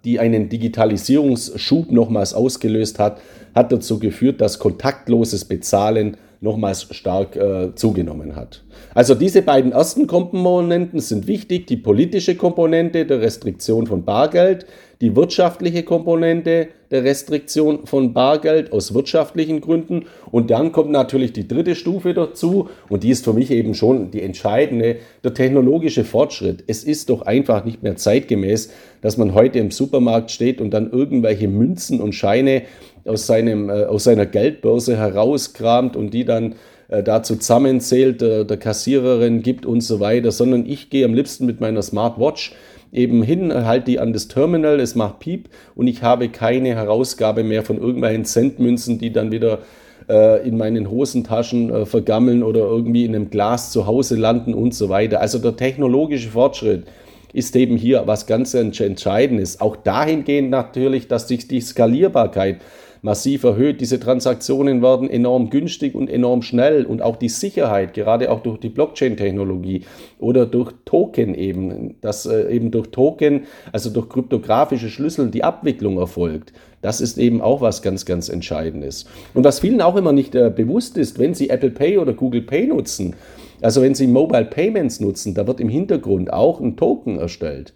die 0.03 0.19
einen 0.19 0.49
Digitalisierungsschub 0.49 1.91
nochmals 1.91 2.33
ausgelöst 2.33 2.99
hat, 2.99 3.21
hat 3.53 3.71
dazu 3.71 3.99
geführt, 3.99 4.41
dass 4.41 4.59
kontaktloses 4.59 5.45
Bezahlen 5.45 6.17
nochmals 6.43 6.87
stark 6.91 7.35
äh, 7.37 7.73
zugenommen 7.73 8.35
hat. 8.35 8.63
Also 8.93 9.15
diese 9.15 9.41
beiden 9.41 9.71
ersten 9.71 10.07
Komponenten 10.07 10.99
sind 10.99 11.25
wichtig, 11.25 11.67
die 11.67 11.77
politische 11.77 12.35
Komponente 12.35 13.05
der 13.05 13.21
Restriktion 13.21 13.87
von 13.87 14.03
Bargeld, 14.03 14.65
die 14.99 15.15
wirtschaftliche 15.15 15.83
Komponente 15.83 16.67
der 16.93 17.03
Restriktion 17.03 17.87
von 17.87 18.13
Bargeld 18.13 18.71
aus 18.71 18.93
wirtschaftlichen 18.93 19.61
Gründen. 19.61 20.05
Und 20.31 20.51
dann 20.51 20.71
kommt 20.71 20.91
natürlich 20.91 21.33
die 21.33 21.47
dritte 21.47 21.73
Stufe 21.73 22.13
dazu 22.13 22.69
und 22.87 23.03
die 23.03 23.09
ist 23.09 23.25
für 23.25 23.33
mich 23.33 23.49
eben 23.49 23.73
schon 23.73 24.11
die 24.11 24.21
entscheidende, 24.21 24.97
der 25.23 25.33
technologische 25.33 26.03
Fortschritt. 26.03 26.63
Es 26.67 26.83
ist 26.83 27.09
doch 27.09 27.23
einfach 27.23 27.65
nicht 27.65 27.81
mehr 27.81 27.95
zeitgemäß, 27.95 28.71
dass 29.01 29.17
man 29.17 29.33
heute 29.33 29.57
im 29.57 29.71
Supermarkt 29.71 30.29
steht 30.29 30.61
und 30.61 30.71
dann 30.71 30.91
irgendwelche 30.91 31.47
Münzen 31.47 31.99
und 31.99 32.13
Scheine 32.13 32.61
aus, 33.05 33.25
seinem, 33.25 33.71
äh, 33.71 33.85
aus 33.85 34.03
seiner 34.03 34.27
Geldbörse 34.27 34.95
herauskramt 34.95 35.95
und 35.95 36.13
die 36.13 36.25
dann 36.25 36.53
äh, 36.89 37.01
da 37.01 37.23
zusammenzählt, 37.23 38.21
der 38.21 38.45
Kassiererin 38.57 39.41
gibt 39.41 39.65
und 39.65 39.81
so 39.81 39.99
weiter, 39.99 40.31
sondern 40.31 40.67
ich 40.67 40.91
gehe 40.91 41.05
am 41.05 41.15
liebsten 41.15 41.47
mit 41.47 41.59
meiner 41.59 41.81
Smartwatch 41.81 42.53
eben 42.93 43.23
hin, 43.23 43.51
halte 43.53 43.85
die 43.91 43.99
an 43.99 44.13
das 44.13 44.27
Terminal, 44.27 44.79
es 44.79 44.95
macht 44.95 45.19
Piep 45.19 45.49
und 45.75 45.87
ich 45.87 46.03
habe 46.03 46.29
keine 46.29 46.75
Herausgabe 46.75 47.43
mehr 47.43 47.63
von 47.63 47.77
irgendwelchen 47.77 48.23
Centmünzen, 48.23 48.99
die 48.99 49.11
dann 49.11 49.31
wieder 49.31 49.59
äh, 50.07 50.47
in 50.47 50.57
meinen 50.57 50.89
Hosentaschen 50.89 51.73
äh, 51.73 51.85
vergammeln 51.85 52.43
oder 52.43 52.59
irgendwie 52.59 53.05
in 53.05 53.15
einem 53.15 53.29
Glas 53.29 53.71
zu 53.71 53.87
Hause 53.87 54.15
landen 54.15 54.53
und 54.53 54.75
so 54.75 54.89
weiter. 54.89 55.21
Also 55.21 55.39
der 55.39 55.55
technologische 55.55 56.29
Fortschritt 56.29 56.85
ist 57.33 57.55
eben 57.55 57.77
hier 57.77 58.03
was 58.05 58.27
ganz 58.27 58.53
Entscheidendes. 58.53 59.59
Auch 59.59 59.75
dahingehend 59.75 60.51
natürlich, 60.51 61.07
dass 61.07 61.27
sich 61.27 61.47
die 61.47 61.61
Skalierbarkeit 61.61 62.57
massiv 63.03 63.43
erhöht. 63.43 63.81
Diese 63.81 63.99
Transaktionen 63.99 64.81
werden 64.81 65.09
enorm 65.09 65.49
günstig 65.49 65.93
und 65.93 66.09
enorm 66.09 66.41
schnell 66.41 66.85
und 66.85 67.01
auch 67.01 67.17
die 67.17 67.29
Sicherheit, 67.29 67.93
gerade 67.93 68.31
auch 68.31 68.39
durch 68.39 68.59
die 68.59 68.69
Blockchain-Technologie 68.69 69.83
oder 70.19 70.45
durch 70.45 70.71
Token 70.85 71.35
eben, 71.35 71.95
dass 72.01 72.25
äh, 72.25 72.49
eben 72.49 72.71
durch 72.71 72.87
Token, 72.87 73.43
also 73.71 73.89
durch 73.89 74.09
kryptografische 74.09 74.89
Schlüssel 74.89 75.29
die 75.29 75.43
Abwicklung 75.43 75.97
erfolgt. 75.97 76.53
Das 76.81 77.01
ist 77.01 77.17
eben 77.17 77.41
auch 77.41 77.61
was 77.61 77.81
ganz, 77.81 78.05
ganz 78.05 78.29
Entscheidendes. 78.29 79.05
Und 79.33 79.43
was 79.43 79.59
vielen 79.59 79.81
auch 79.81 79.97
immer 79.97 80.13
nicht 80.13 80.33
äh, 80.33 80.49
bewusst 80.49 80.97
ist, 80.97 81.19
wenn 81.19 81.33
sie 81.33 81.49
Apple 81.49 81.71
Pay 81.71 81.97
oder 81.97 82.13
Google 82.13 82.41
Pay 82.41 82.67
nutzen, 82.67 83.15
also 83.63 83.81
wenn 83.81 83.95
Sie 83.95 84.07
Mobile 84.07 84.45
Payments 84.45 84.99
nutzen, 84.99 85.33
da 85.33 85.47
wird 85.47 85.59
im 85.59 85.69
Hintergrund 85.69 86.31
auch 86.31 86.59
ein 86.59 86.75
Token 86.75 87.17
erstellt. 87.17 87.73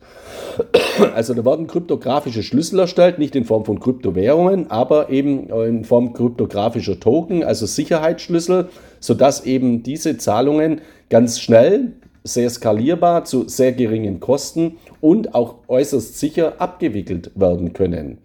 Also 1.16 1.34
da 1.34 1.46
werden 1.46 1.68
kryptografische 1.68 2.44
Schlüssel 2.44 2.80
erstellt, 2.80 3.20
nicht 3.20 3.36
in 3.36 3.46
Form 3.46 3.66
von 3.66 3.80
Kryptowährungen, 3.80 4.70
aber 4.70 5.10
eben 5.10 5.50
in 5.50 5.86
Form 5.86 6.14
kryptografischer 6.14 7.00
Token, 7.00 7.44
also 7.44 7.66
Sicherheitsschlüssel, 7.66 8.70
sodass 9.00 9.46
eben 9.46 9.84
diese 9.84 10.18
Zahlungen 10.18 10.82
ganz 11.10 11.40
schnell, 11.40 11.94
sehr 12.24 12.50
skalierbar, 12.50 13.24
zu 13.24 13.48
sehr 13.48 13.72
geringen 13.72 14.20
Kosten 14.20 14.78
und 15.00 15.34
auch 15.34 15.56
äußerst 15.68 16.20
sicher 16.20 16.56
abgewickelt 16.60 17.32
werden 17.36 17.74
können. 17.74 18.18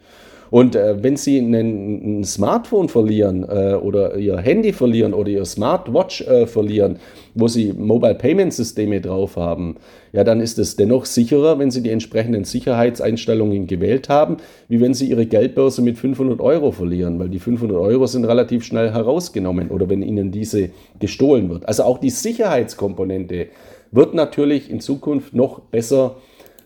Und 0.53 0.77
äh, 0.77 1.03
wenn 1.03 1.17
Sie 1.17 1.39
einen, 1.39 2.21
ein 2.21 2.25
Smartphone 2.25 2.91
verlieren 2.91 3.43
äh, 3.49 3.73
oder 3.73 4.17
Ihr 4.19 4.37
Handy 4.37 4.75
verlieren 4.75 5.15
oder 5.15 5.31
Ihr 5.31 5.47
Smartwatch 5.47 6.21
äh, 6.29 6.47
verlieren, 6.47 6.99
wo 7.35 7.49
Sie 7.49 7.73
Mobile 7.73 8.17
Payment 8.17 8.53
Systeme 8.53 9.01
drauf 9.01 9.37
haben, 9.37 9.77
ja, 10.13 10.25
dann 10.25 10.43
ist 10.43 10.59
es 10.59 10.77
dennoch 10.77 11.07
sicherer, 11.07 11.59
wenn 11.59 11.71
Sie 11.71 11.83
die 11.83 11.89
entsprechenden 11.89 12.45
Sicherheitseinstellungen 12.45 13.67
gewählt 13.67 14.11
haben, 14.11 14.37
wie 14.69 14.83
wenn 14.83 14.93
Sie 14.93 15.07
Ihre 15.07 15.25
Geldbörse 15.25 15.81
mit 15.81 15.97
500 15.97 16.39
Euro 16.43 16.71
verlieren, 16.71 17.19
weil 17.19 17.31
die 17.31 17.39
500 17.39 17.79
Euro 17.79 18.07
sind 18.07 18.27
relativ 18.27 18.63
schnell 18.63 18.93
herausgenommen 18.93 19.71
oder 19.71 19.89
wenn 19.89 20.03
Ihnen 20.03 20.33
diese 20.33 20.69
gestohlen 21.01 21.49
wird. 21.49 21.67
Also 21.67 21.85
auch 21.85 21.97
die 21.97 22.11
Sicherheitskomponente 22.11 23.47
wird 23.91 24.13
natürlich 24.13 24.71
in 24.71 24.81
Zukunft 24.81 25.33
noch 25.33 25.61
besser 25.61 26.17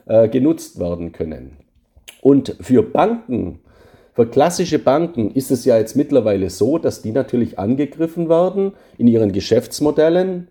äh, 0.07 0.29
genutzt 0.29 0.81
werden 0.81 1.13
können. 1.13 1.53
Und 2.21 2.57
für 2.61 2.83
Banken 2.83 3.61
für 4.17 4.27
klassische 4.27 4.79
Banken 4.79 5.31
ist 5.33 5.51
es 5.51 5.67
ja 5.67 5.77
jetzt 5.77 5.95
mittlerweile 5.95 6.49
so, 6.49 6.79
dass 6.79 7.03
die 7.03 7.13
natürlich 7.13 7.59
angegriffen 7.59 8.31
werden 8.31 8.73
in 8.97 9.09
ihren 9.09 9.31
Geschäftsmodellen 9.31 10.49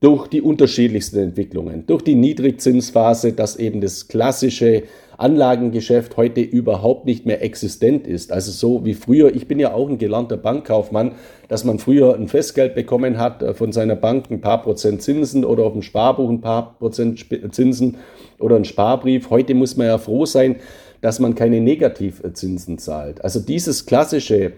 durch 0.00 0.28
die 0.28 0.42
unterschiedlichsten 0.42 1.18
Entwicklungen, 1.18 1.86
durch 1.86 2.02
die 2.02 2.14
Niedrigzinsphase, 2.14 3.32
dass 3.32 3.56
eben 3.56 3.80
das 3.80 4.08
klassische 4.08 4.82
Anlagengeschäft 5.16 6.18
heute 6.18 6.42
überhaupt 6.42 7.06
nicht 7.06 7.24
mehr 7.24 7.42
existent 7.42 8.06
ist. 8.06 8.30
Also 8.30 8.52
so 8.52 8.84
wie 8.84 8.92
früher, 8.92 9.34
ich 9.34 9.48
bin 9.48 9.58
ja 9.58 9.72
auch 9.72 9.88
ein 9.88 9.96
gelernter 9.96 10.36
Bankkaufmann, 10.36 11.12
dass 11.48 11.64
man 11.64 11.78
früher 11.78 12.14
ein 12.14 12.28
Festgeld 12.28 12.74
bekommen 12.74 13.18
hat 13.18 13.42
äh, 13.42 13.54
von 13.54 13.72
seiner 13.72 13.96
Bank, 13.96 14.26
ein 14.30 14.42
paar 14.42 14.62
Prozent 14.62 15.00
Zinsen 15.00 15.42
oder 15.42 15.64
auf 15.64 15.72
dem 15.72 15.80
Sparbuch 15.80 16.28
ein 16.28 16.42
paar 16.42 16.76
Prozent 16.78 17.24
Zinsen 17.52 17.96
oder 18.38 18.56
ein 18.56 18.66
Sparbrief. 18.66 19.30
Heute 19.30 19.54
muss 19.54 19.78
man 19.78 19.86
ja 19.86 19.96
froh 19.96 20.26
sein, 20.26 20.56
dass 21.00 21.20
man 21.20 21.34
keine 21.34 21.60
Negativzinsen 21.60 22.78
zahlt. 22.78 23.24
Also 23.24 23.40
dieses 23.40 23.86
klassische 23.86 24.52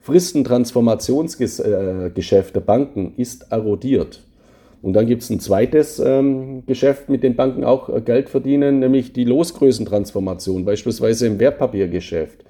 Fristentransformationsgeschäft 0.00 2.54
der 2.54 2.60
Banken 2.60 3.14
ist 3.16 3.50
erodiert. 3.50 4.22
Und 4.82 4.92
dann 4.92 5.06
gibt 5.06 5.22
es 5.22 5.30
ein 5.30 5.40
zweites 5.40 5.98
ähm, 5.98 6.64
Geschäft, 6.66 7.08
mit 7.08 7.22
dem 7.22 7.36
Banken 7.36 7.64
auch 7.64 7.88
äh, 7.88 8.02
Geld 8.02 8.28
verdienen, 8.28 8.80
nämlich 8.80 9.14
die 9.14 9.24
Losgrößentransformation, 9.24 10.66
beispielsweise 10.66 11.26
im 11.26 11.40
Wertpapiergeschäft. 11.40 12.44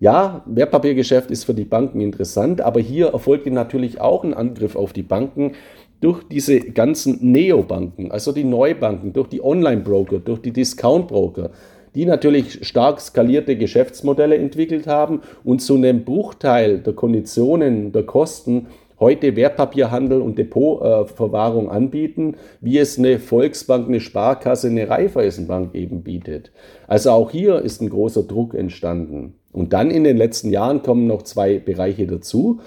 Ja, 0.00 0.42
Wertpapiergeschäft 0.46 1.30
ist 1.30 1.44
für 1.44 1.54
die 1.54 1.64
Banken 1.64 2.00
interessant, 2.00 2.60
aber 2.60 2.80
hier 2.80 3.08
erfolgt 3.08 3.46
natürlich 3.46 4.00
auch 4.00 4.24
ein 4.24 4.34
Angriff 4.34 4.74
auf 4.74 4.92
die 4.92 5.04
Banken 5.04 5.52
durch 6.00 6.24
diese 6.24 6.58
ganzen 6.58 7.18
Neobanken, 7.20 8.10
also 8.10 8.32
die 8.32 8.42
Neubanken, 8.42 9.12
durch 9.12 9.28
die 9.28 9.40
Online-Broker, 9.40 10.18
durch 10.18 10.40
die 10.40 10.52
Discount-Broker, 10.52 11.50
die 11.94 12.06
natürlich 12.06 12.66
stark 12.66 13.00
skalierte 13.00 13.56
Geschäftsmodelle 13.56 14.36
entwickelt 14.36 14.86
haben 14.86 15.22
und 15.44 15.60
zu 15.60 15.74
einem 15.74 16.04
Bruchteil 16.04 16.78
der 16.78 16.92
Konditionen, 16.92 17.92
der 17.92 18.04
Kosten 18.04 18.66
heute 19.00 19.34
Wertpapierhandel 19.34 20.20
und 20.20 20.38
Depotverwahrung 20.38 21.66
äh, 21.66 21.70
anbieten, 21.70 22.36
wie 22.60 22.78
es 22.78 22.98
eine 22.98 23.18
Volksbank, 23.18 23.88
eine 23.88 24.00
Sparkasse, 24.00 24.68
eine 24.68 24.88
Raiffeisenbank 24.88 25.74
eben 25.74 26.02
bietet. 26.02 26.52
Also 26.86 27.10
auch 27.10 27.30
hier 27.30 27.62
ist 27.62 27.80
ein 27.80 27.88
großer 27.88 28.22
Druck 28.22 28.54
entstanden. 28.54 29.34
Und 29.52 29.72
dann 29.72 29.90
in 29.90 30.04
den 30.04 30.18
letzten 30.18 30.50
Jahren 30.50 30.82
kommen 30.82 31.06
noch 31.06 31.22
zwei 31.22 31.58
Bereiche 31.58 32.06
dazu, 32.06 32.60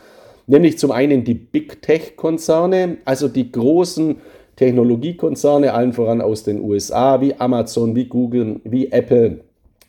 nämlich 0.47 0.77
zum 0.77 0.91
einen 0.91 1.23
die 1.23 1.35
Big 1.35 1.81
Tech-Konzerne, 1.81 2.97
also 3.05 3.27
die 3.27 3.51
großen 3.51 4.17
Technologiekonzerne, 4.55 5.73
allen 5.73 5.93
voran 5.93 6.21
aus 6.21 6.43
den 6.43 6.61
USA, 6.61 7.21
wie 7.21 7.33
Amazon, 7.35 7.95
wie 7.95 8.05
Google, 8.05 8.59
wie 8.63 8.91
Apple, 8.91 9.39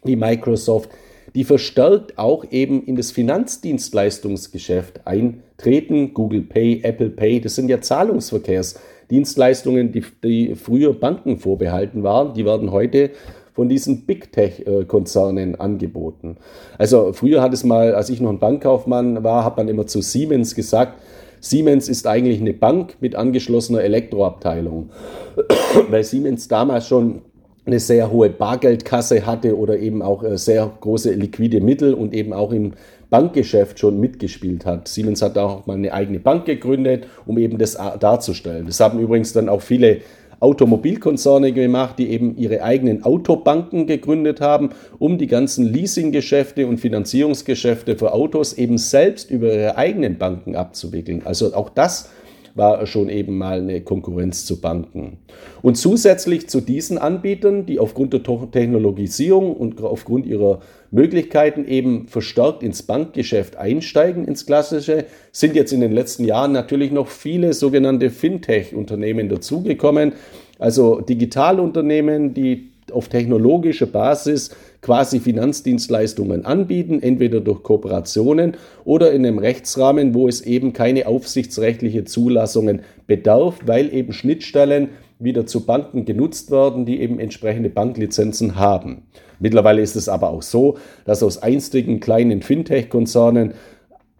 wie 0.04 0.16
Microsoft, 0.16 0.88
die 1.35 1.44
verstärkt 1.44 2.18
auch 2.18 2.44
eben 2.50 2.85
in 2.85 2.97
das 2.97 3.11
Finanzdienstleistungsgeschäft 3.11 5.06
eintreten. 5.06 6.14
Google 6.14 6.40
Pay, 6.42 6.80
Apple 6.83 7.11
Pay, 7.11 7.40
das 7.40 7.56
sind 7.56 7.68
ja 7.68 7.80
Zahlungsverkehrsdienstleistungen, 7.80 9.90
die, 9.90 10.04
die 10.23 10.54
früher 10.54 10.94
Banken 10.94 11.38
vorbehalten 11.38 12.04
waren. 12.04 12.35
Die 12.35 12.44
werden 12.44 12.71
heute 12.71 13.11
von 13.52 13.68
diesen 13.68 14.06
Big 14.06 14.30
Tech-Konzernen 14.33 15.59
angeboten. 15.59 16.37
Also 16.76 17.12
früher 17.12 17.40
hat 17.40 17.54
es 17.54 17.62
mal, 17.64 17.94
als 17.94 18.11
ich 18.11 18.21
noch 18.21 18.30
ein 18.30 18.40
Bankkaufmann 18.40 19.25
war, 19.25 19.44
hat 19.44 19.56
man 19.56 19.68
immer 19.68 19.87
zu 19.87 20.02
Siemens 20.02 20.54
gesagt, 20.54 20.99
Siemens 21.44 21.90
ist 21.90 22.06
eigentlich 22.06 22.40
eine 22.40 22.54
Bank 22.54 22.96
mit 23.00 23.14
angeschlossener 23.14 23.82
Elektroabteilung, 23.82 24.88
weil 25.90 26.02
Siemens 26.02 26.48
damals 26.48 26.88
schon 26.88 27.20
eine 27.66 27.80
sehr 27.80 28.10
hohe 28.10 28.30
Bargeldkasse 28.30 29.26
hatte 29.26 29.58
oder 29.58 29.78
eben 29.78 30.00
auch 30.00 30.22
äh, 30.22 30.38
sehr 30.38 30.70
große 30.80 31.12
liquide 31.12 31.60
Mittel 31.60 31.92
und 31.92 32.14
eben 32.14 32.32
auch 32.32 32.50
im 32.50 32.72
Bankgeschäft 33.10 33.78
schon 33.78 34.00
mitgespielt 34.00 34.64
hat. 34.64 34.88
Siemens 34.88 35.20
hat 35.20 35.36
auch 35.36 35.66
mal 35.66 35.76
eine 35.76 35.92
eigene 35.92 36.18
Bank 36.18 36.46
gegründet, 36.46 37.06
um 37.26 37.36
eben 37.36 37.58
das 37.58 37.76
darzustellen. 38.00 38.64
Das 38.66 38.80
haben 38.80 38.98
übrigens 38.98 39.34
dann 39.34 39.50
auch 39.50 39.60
viele 39.60 39.98
Automobilkonzerne 40.41 41.53
gemacht, 41.53 41.99
die 41.99 42.11
eben 42.11 42.37
ihre 42.37 42.62
eigenen 42.62 43.05
Autobanken 43.05 43.87
gegründet 43.87 44.41
haben, 44.41 44.71
um 44.99 45.19
die 45.19 45.26
ganzen 45.26 45.64
Leasinggeschäfte 45.64 46.67
und 46.67 46.79
Finanzierungsgeschäfte 46.79 47.97
für 47.97 48.12
Autos 48.12 48.53
eben 48.55 48.79
selbst 48.79 49.31
über 49.31 49.53
ihre 49.53 49.76
eigenen 49.76 50.19
Banken 50.19 50.57
abzuwickeln. 50.57 51.23
Also 51.25 51.55
auch 51.55 51.71
das 51.71 52.11
war 52.54 52.87
schon 52.87 53.08
eben 53.08 53.37
mal 53.37 53.61
eine 53.61 53.80
Konkurrenz 53.80 54.44
zu 54.44 54.61
Banken. 54.61 55.18
Und 55.62 55.76
zusätzlich 55.76 56.49
zu 56.49 56.61
diesen 56.61 56.99
Anbietern, 56.99 57.66
die 57.66 57.78
aufgrund 57.78 58.12
der 58.12 58.23
Technologisierung 58.23 59.56
und 59.56 59.82
aufgrund 59.82 60.26
ihrer 60.26 60.61
Möglichkeiten 60.90 61.64
eben 61.66 62.06
verstärkt 62.06 62.62
ins 62.62 62.82
Bankgeschäft 62.82 63.56
einsteigen, 63.56 64.25
ins 64.25 64.46
klassische, 64.46 65.06
sind 65.32 65.56
jetzt 65.56 65.73
in 65.73 65.80
den 65.80 65.92
letzten 65.92 66.25
Jahren 66.25 66.52
natürlich 66.52 66.92
noch 66.92 67.08
viele 67.08 67.52
sogenannte 67.52 68.11
Fintech-Unternehmen 68.11 69.28
dazugekommen, 69.28 70.12
also 70.58 71.00
Digitalunternehmen, 71.00 72.34
die 72.34 72.74
auf 72.93 73.09
technologischer 73.09 73.87
Basis 73.87 74.50
quasi 74.81 75.21
Finanzdienstleistungen 75.21 76.45
anbieten, 76.45 77.03
entweder 77.03 77.41
durch 77.41 77.62
Kooperationen 77.62 78.57
oder 78.85 79.12
in 79.12 79.25
einem 79.25 79.38
Rechtsrahmen, 79.38 80.14
wo 80.14 80.29
es 80.29 80.43
eben 80.43 80.73
keine 80.73 81.07
aufsichtsrechtliche 81.07 82.05
Zulassungen 82.05 82.83
bedarf, 83.07 83.59
weil 83.64 83.93
eben 83.95 84.12
Schnittstellen 84.12 84.91
wieder 85.19 85.47
zu 85.47 85.64
Banken 85.64 86.05
genutzt 86.05 86.50
werden, 86.50 86.85
die 86.85 87.00
eben 87.00 87.19
entsprechende 87.19 87.71
Banklizenzen 87.71 88.57
haben. 88.57 89.03
Mittlerweile 89.41 89.83
ist 89.83 89.97
es 89.97 90.09
aber 90.09 90.31
auch 90.31 90.43
so, 90.43 90.79
dass 91.05 91.23
aus 91.23 91.43
einstigen 91.43 92.00
kleinen 92.00 92.43
Fintech-Konzernen 92.43 93.55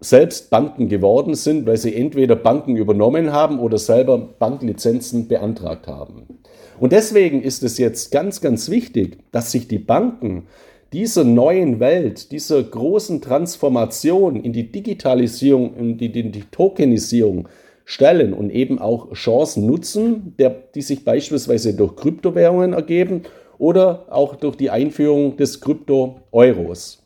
selbst 0.04 0.50
Banken 0.50 0.88
geworden 0.88 1.34
sind, 1.34 1.66
weil 1.66 1.76
sie 1.76 1.94
entweder 1.94 2.37
Banken 2.37 2.76
übernommen 2.76 3.32
haben 3.32 3.58
oder 3.58 3.78
selber 3.78 4.18
Banklizenzen 4.18 5.28
beantragt 5.28 5.87
haben. 5.87 6.40
Und 6.78 6.92
deswegen 6.92 7.42
ist 7.42 7.62
es 7.62 7.78
jetzt 7.78 8.11
ganz, 8.11 8.40
ganz 8.40 8.68
wichtig, 8.68 9.18
dass 9.32 9.52
sich 9.52 9.68
die 9.68 9.78
Banken 9.78 10.46
dieser 10.92 11.25
neuen 11.25 11.80
Welt, 11.80 12.30
dieser 12.30 12.62
großen 12.62 13.20
Transformation 13.20 14.37
in 14.37 14.52
die 14.52 14.70
Digitalisierung, 14.70 15.75
in 15.76 15.99
die, 15.99 16.06
in 16.06 16.32
die 16.32 16.44
Tokenisierung 16.50 17.49
stellen 17.84 18.32
und 18.32 18.50
eben 18.50 18.78
auch 18.78 19.12
Chancen 19.12 19.66
nutzen, 19.66 20.34
der, 20.38 20.50
die 20.75 20.82
sich 20.82 21.04
beispielsweise 21.04 21.75
durch 21.75 21.96
Kryptowährungen 21.96 22.73
ergeben 22.73 23.23
oder 23.58 24.06
auch 24.11 24.37
durch 24.37 24.56
die 24.56 24.70
Einführung 24.70 25.37
des 25.37 25.61
Krypto-Euros. 25.61 27.02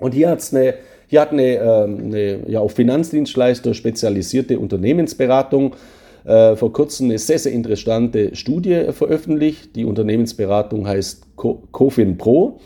Und 0.00 0.14
hier, 0.14 0.30
hat's 0.30 0.54
eine, 0.54 0.74
hier 1.06 1.20
hat 1.20 1.32
eine, 1.32 1.56
ähm, 1.56 2.06
eine 2.06 2.38
ja, 2.48 2.60
auf 2.60 2.72
Finanzdienstleister 2.72 3.74
spezialisierte 3.74 4.58
Unternehmensberatung 4.58 5.74
äh, 6.24 6.56
vor 6.56 6.72
kurzem 6.72 7.06
eine 7.10 7.18
sehr, 7.18 7.38
sehr 7.38 7.52
interessante 7.52 8.34
Studie 8.34 8.86
veröffentlicht. 8.90 9.76
Die 9.76 9.84
Unternehmensberatung 9.84 10.86
heißt 10.86 11.36
Cofin 11.36 12.16
Pro. 12.16 12.60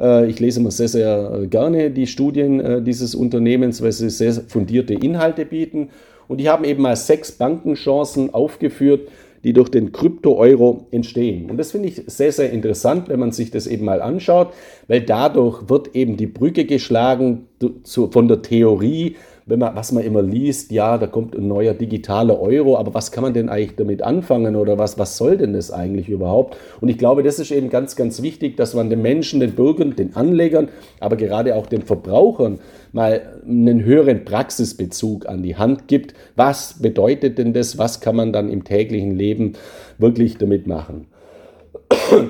Äh, 0.00 0.28
ich 0.28 0.40
lese 0.40 0.60
immer 0.60 0.70
sehr, 0.70 0.88
sehr 0.88 1.46
gerne 1.50 1.90
die 1.90 2.06
Studien 2.06 2.60
äh, 2.60 2.82
dieses 2.82 3.14
Unternehmens, 3.14 3.82
weil 3.82 3.92
sie 3.92 4.08
sehr 4.08 4.32
fundierte 4.32 4.94
Inhalte 4.94 5.44
bieten. 5.44 5.90
Und 6.28 6.38
die 6.38 6.48
haben 6.48 6.64
eben 6.64 6.82
mal 6.82 6.96
sechs 6.96 7.32
Bankenchancen 7.32 8.32
aufgeführt, 8.32 9.08
die 9.44 9.52
durch 9.52 9.68
den 9.68 9.92
Krypto-Euro 9.92 10.86
entstehen. 10.90 11.50
Und 11.50 11.56
das 11.56 11.72
finde 11.72 11.88
ich 11.88 12.02
sehr, 12.06 12.32
sehr 12.32 12.52
interessant, 12.52 13.08
wenn 13.08 13.20
man 13.20 13.32
sich 13.32 13.50
das 13.50 13.66
eben 13.66 13.84
mal 13.84 14.00
anschaut, 14.00 14.52
weil 14.88 15.00
dadurch 15.00 15.68
wird 15.68 15.94
eben 15.94 16.16
die 16.16 16.26
Brücke 16.26 16.64
geschlagen 16.64 17.48
von 17.84 18.28
der 18.28 18.42
Theorie 18.42 19.16
wenn 19.46 19.58
man, 19.58 19.74
was 19.74 19.92
man 19.92 20.04
immer 20.04 20.22
liest, 20.22 20.70
ja, 20.70 20.98
da 20.98 21.06
kommt 21.06 21.34
ein 21.34 21.48
neuer 21.48 21.74
digitaler 21.74 22.40
Euro, 22.40 22.76
aber 22.76 22.94
was 22.94 23.10
kann 23.10 23.22
man 23.22 23.34
denn 23.34 23.48
eigentlich 23.48 23.76
damit 23.76 24.02
anfangen 24.02 24.56
oder 24.56 24.78
was, 24.78 24.98
was 24.98 25.16
soll 25.16 25.36
denn 25.36 25.52
das 25.52 25.70
eigentlich 25.70 26.08
überhaupt? 26.08 26.56
Und 26.80 26.88
ich 26.88 26.98
glaube, 26.98 27.22
das 27.22 27.38
ist 27.38 27.50
eben 27.50 27.68
ganz, 27.68 27.96
ganz 27.96 28.22
wichtig, 28.22 28.56
dass 28.56 28.74
man 28.74 28.90
den 28.90 29.02
Menschen, 29.02 29.40
den 29.40 29.52
Bürgern, 29.52 29.96
den 29.96 30.14
Anlegern, 30.14 30.68
aber 31.00 31.16
gerade 31.16 31.56
auch 31.56 31.66
den 31.66 31.82
Verbrauchern 31.82 32.60
mal 32.92 33.40
einen 33.46 33.84
höheren 33.84 34.24
Praxisbezug 34.24 35.26
an 35.28 35.42
die 35.42 35.56
Hand 35.56 35.88
gibt. 35.88 36.14
Was 36.36 36.80
bedeutet 36.80 37.38
denn 37.38 37.52
das? 37.52 37.78
Was 37.78 38.00
kann 38.00 38.16
man 38.16 38.32
dann 38.32 38.48
im 38.48 38.64
täglichen 38.64 39.16
Leben 39.16 39.54
wirklich 39.98 40.38
damit 40.38 40.66
machen? 40.66 41.06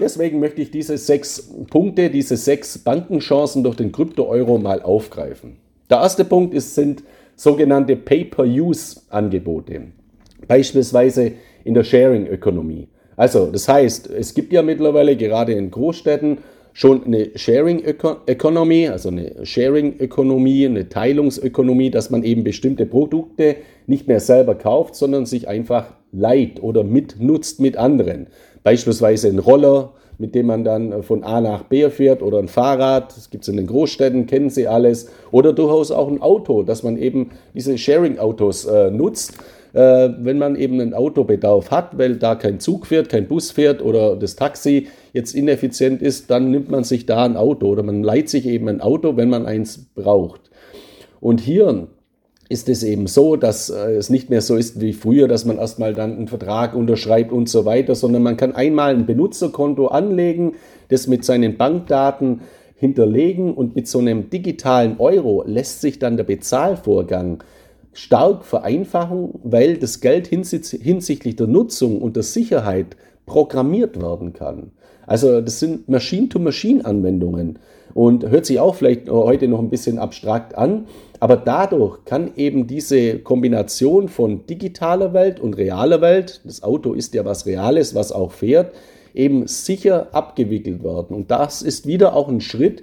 Deswegen 0.01 0.41
möchte 0.41 0.63
ich 0.63 0.71
diese 0.71 0.97
sechs 0.97 1.51
Punkte, 1.71 2.11
diese 2.11 2.37
sechs 2.37 2.79
Bankenchancen 2.79 3.63
durch 3.63 3.77
den 3.77 3.93
Krypto-Euro 3.93 4.59
mal 4.59 4.83
aufgreifen. 4.83 5.62
Der 5.93 6.01
erste 6.01 6.25
Punkt 6.25 6.55
ist, 6.55 6.75
sind 6.75 7.03
sogenannte 7.37 7.97
Pay-per-Use-Angebote, 7.97 9.89
beispielsweise 10.49 11.33
in 11.65 11.75
der 11.75 11.85
Sharing-Ökonomie. 11.85 12.89
Also 13.15 13.51
das 13.53 13.69
heißt, 13.69 14.09
es 14.09 14.33
gibt 14.33 14.55
ja 14.55 14.63
mittlerweile 14.63 15.19
gerade 15.19 15.53
in 15.53 15.71
Großstädten 15.71 16.39
schon 16.73 17.05
eine 17.05 17.33
Sharing-Ökonomie, 17.35 18.89
also 18.89 19.11
eine 19.11 19.45
Sharing-Ökonomie, 19.45 20.65
eine 20.65 20.89
Teilungsökonomie, 20.89 21.91
dass 21.91 22.09
man 22.09 22.23
eben 22.23 22.43
bestimmte 22.43 22.87
Produkte 22.87 23.57
nicht 23.87 24.09
mehr 24.09 24.21
selber 24.21 24.55
kauft, 24.55 24.95
sondern 24.95 25.27
sich 25.27 25.47
einfach 25.47 25.93
leiht 26.11 26.63
oder 26.63 26.85
mitnutzt 26.85 27.61
mit 27.61 27.77
anderen. 27.77 28.29
Beispielsweise 28.63 29.29
ein 29.29 29.41
Roller, 29.41 29.93
mit 30.23 30.37
dem 30.37 30.47
man 30.47 30.63
dann 30.63 30.93
äh, 30.93 31.03
von 31.03 31.25
A 31.25 31.41
nach 31.41 31.65
B 31.65 31.91
fährt 31.91 32.23
oder 32.23 32.39
ein 32.39 32.47
Fahrrad, 32.47 33.15
das 33.17 33.29
gibt 33.29 33.43
es 33.43 33.49
in 33.49 33.57
den 33.57 33.67
Großstädten, 33.67 34.27
kennen 34.27 34.51
Sie 34.51 34.69
alles, 34.69 35.11
oder 35.33 35.53
durchaus 35.53 35.91
auch 35.91 36.09
ein 36.09 36.23
Auto, 36.23 36.63
dass 36.63 36.85
man 36.85 36.97
eben 36.97 37.31
diese 37.55 37.77
Sharing-Autos 37.77 38.67
äh, 38.67 38.91
nutzt. 38.93 39.35
Äh, 39.73 40.11
wenn 40.19 40.39
man 40.39 40.55
eben 40.55 40.81
einen 40.81 40.95
Autobedarf 40.95 41.73
hat, 41.73 41.99
weil 41.99 42.17
da 42.17 42.37
kein 42.37 42.61
Zug 42.61 42.87
fährt, 42.87 43.09
kein 43.09 43.27
Bus 43.27 43.51
fährt 43.51 43.83
oder 43.83 44.15
das 44.15 44.37
Taxi 44.37 44.87
jetzt 45.13 45.35
ineffizient 45.35 46.03
ist, 46.03 46.31
dann 46.31 46.51
nimmt 46.53 46.71
man 46.71 46.85
sich 46.85 47.05
da 47.05 47.25
ein 47.25 47.37
Auto 47.37 47.67
oder 47.67 47.83
man 47.83 48.05
leiht 48.05 48.29
sich 48.29 48.47
eben 48.47 48.69
ein 48.69 48.81
Auto, 48.81 49.17
wenn 49.17 49.29
man 49.29 49.45
eins 49.45 49.87
braucht. 49.95 50.51
Und 51.21 51.41
hier 51.41 51.89
ist 52.53 52.69
es 52.69 52.83
eben 52.83 53.07
so, 53.07 53.37
dass 53.37 53.71
äh, 53.71 53.95
es 53.95 54.11
nicht 54.11 54.29
mehr 54.31 54.43
so 54.43 54.57
ist 54.57 54.81
wie 54.81 54.93
früher, 54.93 55.27
dass 55.27 55.45
man 55.47 55.57
erstmal 55.59 55.95
dann 55.95 56.17
einen 56.17 56.29
Vertrag 56.29 56.75
unterschreibt 56.75 57.33
und 57.33 57.49
so 57.49 57.65
weiter, 57.65 57.95
sondern 57.95 58.23
man 58.23 58.37
kann 58.37 58.55
einmal 58.55 58.95
ein 58.95 59.07
Benutzerkonto 59.07 59.87
anlegen, 59.89 60.55
das 60.89 61.07
mit 61.07 61.25
seinen 61.25 61.57
Bankdaten 61.57 62.43
hinterlegen 62.77 63.55
und 63.55 63.75
mit 63.75 63.89
so 63.89 64.01
einem 64.01 64.29
digitalen 64.29 64.97
Euro 64.99 65.45
lässt 65.47 65.81
sich 65.81 65.99
dann 65.99 66.17
der 66.17 66.25
Bezahlvorgang 66.25 67.43
stark 67.95 68.45
vereinfachen, 68.45 69.31
weil 69.43 69.77
das 69.79 70.01
Geld 70.01 70.27
hinsichtlich 70.27 71.37
der 71.37 71.47
Nutzung 71.47 72.03
und 72.03 72.17
der 72.17 72.23
Sicherheit 72.23 72.97
programmiert 73.25 74.01
werden 74.01 74.33
kann. 74.33 74.73
Also 75.13 75.43
das 75.43 75.61
sind 75.61 75.91
Machine-to-Machine-Anwendungen 75.91 77.59
und 77.93 78.31
hört 78.31 78.47
sich 78.47 78.59
auch 78.59 78.77
vielleicht 78.77 79.11
heute 79.11 79.47
noch 79.47 79.59
ein 79.59 79.69
bisschen 79.69 79.99
abstrakt 79.99 80.57
an, 80.57 80.87
aber 81.21 81.37
dadurch 81.37 82.03
kann 82.07 82.31
eben 82.37 82.67
diese 82.67 83.19
Kombination 83.19 84.09
von 84.09 84.47
digitaler 84.47 85.13
Welt 85.13 85.39
und 85.39 85.59
realer 85.59 86.01
Welt, 86.01 86.41
das 86.45 86.63
Auto 86.63 86.95
ist 86.95 87.13
ja 87.13 87.27
was 87.27 87.45
Reales, 87.45 87.95
was 87.95 88.11
auch 88.11 88.33
fährt, 88.33 88.73
eben 89.13 89.47
sicher 89.47 90.09
abgewickelt 90.13 90.83
werden. 90.83 91.15
Und 91.15 91.31
das 91.31 91.61
ist 91.61 91.87
wieder 91.87 92.17
auch 92.17 92.31
ein 92.31 92.41
Schritt 92.41 92.83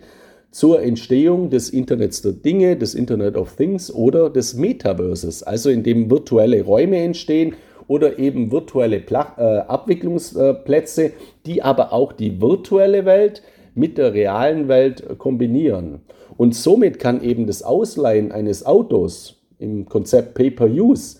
zur 0.52 0.84
Entstehung 0.84 1.50
des 1.50 1.72
Internets 1.72 2.22
der 2.22 2.34
Dinge, 2.34 2.78
des 2.78 2.94
Internet 2.94 3.38
of 3.38 3.56
Things 3.56 3.92
oder 3.92 4.30
des 4.30 4.54
Metaverses, 4.54 5.42
also 5.42 5.72
in 5.72 5.82
dem 5.82 6.12
virtuelle 6.12 6.62
Räume 6.62 6.98
entstehen 6.98 7.56
oder 7.89 8.19
eben 8.19 8.52
virtuelle 8.52 8.99
Pla 8.99 9.34
äh, 9.38 9.67
Abwicklungsplätze, 9.67 11.12
die 11.45 11.63
aber 11.63 11.91
auch 11.91 12.13
die 12.13 12.39
virtuelle 12.39 13.04
Welt 13.04 13.41
mit 13.73 13.97
der 13.97 14.13
realen 14.13 14.67
Welt 14.67 15.17
kombinieren. 15.17 16.02
Und 16.38 16.56
somit 16.56 16.99
kann 16.99 17.23
eben 17.23 17.47
das 17.47 17.63
Ausleihen 17.63 18.32
eines 18.32 18.63
Autos 18.65 19.41
im 19.58 19.89
Konzept 19.89 20.36
Pay-per-Use 20.36 21.17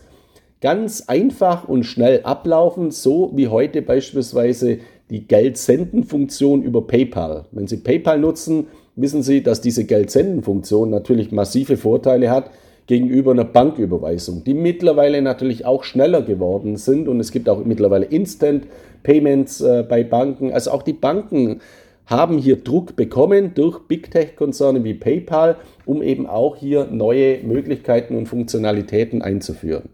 ganz 0.62 1.06
einfach 1.08 1.68
und 1.68 1.84
schnell 1.84 2.22
ablaufen, 2.24 2.92
so 2.92 3.32
wie 3.34 3.48
heute 3.48 3.82
beispielsweise 3.82 4.78
die 5.10 5.28
Geldsendenfunktion 5.28 6.62
über 6.62 6.86
PayPal. 6.86 7.46
Wenn 7.52 7.66
Sie 7.66 7.78
PayPal 7.78 8.20
nutzen, 8.20 8.68
wissen 8.96 9.24
Sie, 9.24 9.42
dass 9.42 9.60
diese 9.60 9.86
Geldsendenfunktion 9.86 10.92
natürlich 10.92 11.32
massive 11.32 11.78
Vorteile 11.78 12.30
hat 12.30 12.52
gegenüber 12.90 13.34
einer 13.34 13.46
Banküberweisung, 13.46 14.44
die 14.44 14.56
mittlerweile 14.56 15.22
natürlich 15.22 15.64
auch 15.64 15.84
schneller 15.84 16.24
geworden 16.24 16.76
sind 16.76 17.08
und 17.08 17.20
es 17.20 17.32
gibt 17.32 17.48
auch 17.48 17.64
mittlerweile 17.64 18.06
Instant 18.06 18.66
Payments 19.04 19.62
äh, 19.62 19.86
bei 19.88 20.04
Banken. 20.04 20.52
Also 20.52 20.72
auch 20.72 20.82
die 20.82 20.94
Banken 20.94 21.62
haben 22.08 22.40
hier 22.40 22.56
Druck 22.56 22.96
bekommen 22.96 23.52
durch 23.54 23.78
Big 23.88 24.10
Tech-Konzerne 24.10 24.84
wie 24.84 24.96
PayPal, 24.96 25.58
um 25.86 26.02
eben 26.02 26.26
auch 26.26 26.56
hier 26.56 26.88
neue 26.90 27.44
Möglichkeiten 27.44 28.16
und 28.16 28.26
Funktionalitäten 28.26 29.22
einzuführen. 29.22 29.90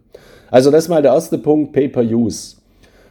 Also 0.49 0.71
das 0.71 0.85
ist 0.85 0.89
mal 0.89 1.01
der 1.01 1.11
erste 1.11 1.37
Punkt, 1.37 1.73
Pay-per-Use. 1.73 2.55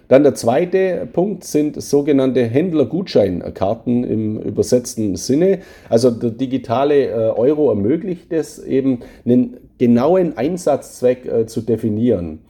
Dann 0.08 0.22
der 0.22 0.34
zweite 0.34 1.06
Punkt 1.12 1.44
sind 1.44 1.82
sogenannte 1.82 2.42
Händlergutscheinkarten 2.44 4.04
im 4.04 4.38
übersetzten 4.38 5.16
Sinne. 5.16 5.58
Also 5.90 6.10
der 6.10 6.30
digitale 6.30 7.08
äh, 7.08 7.14
Euro 7.30 7.68
ermöglicht 7.68 8.32
es 8.32 8.58
eben, 8.58 9.00
einen 9.26 9.58
genauen 9.78 10.36
Einsatzzweck 10.36 11.26
äh, 11.26 11.46
zu 11.46 11.60
definieren. 11.60 12.40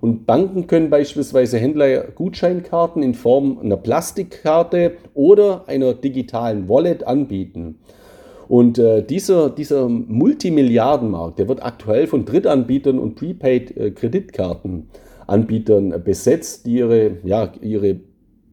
Und 0.00 0.26
Banken 0.26 0.66
können 0.66 0.90
beispielsweise 0.90 1.58
Händler 1.58 2.08
Gutscheinkarten 2.08 3.02
in 3.02 3.14
Form 3.14 3.58
einer 3.58 3.78
Plastikkarte 3.78 4.92
oder 5.14 5.64
einer 5.66 5.94
digitalen 5.94 6.68
Wallet 6.68 7.06
anbieten. 7.06 7.78
Und 8.48 8.78
äh, 8.78 9.02
dieser, 9.02 9.48
dieser 9.48 9.88
Multimilliardenmarkt, 9.88 11.38
der 11.38 11.48
wird 11.48 11.64
aktuell 11.64 12.06
von 12.06 12.26
Drittanbietern 12.26 12.98
und 12.98 13.14
Prepaid-Kreditkartenanbietern 13.14 15.92
äh, 15.92 15.98
besetzt, 15.98 16.66
die 16.66 16.76
ihre, 16.76 17.12
ja, 17.24 17.50
ihre 17.62 18.00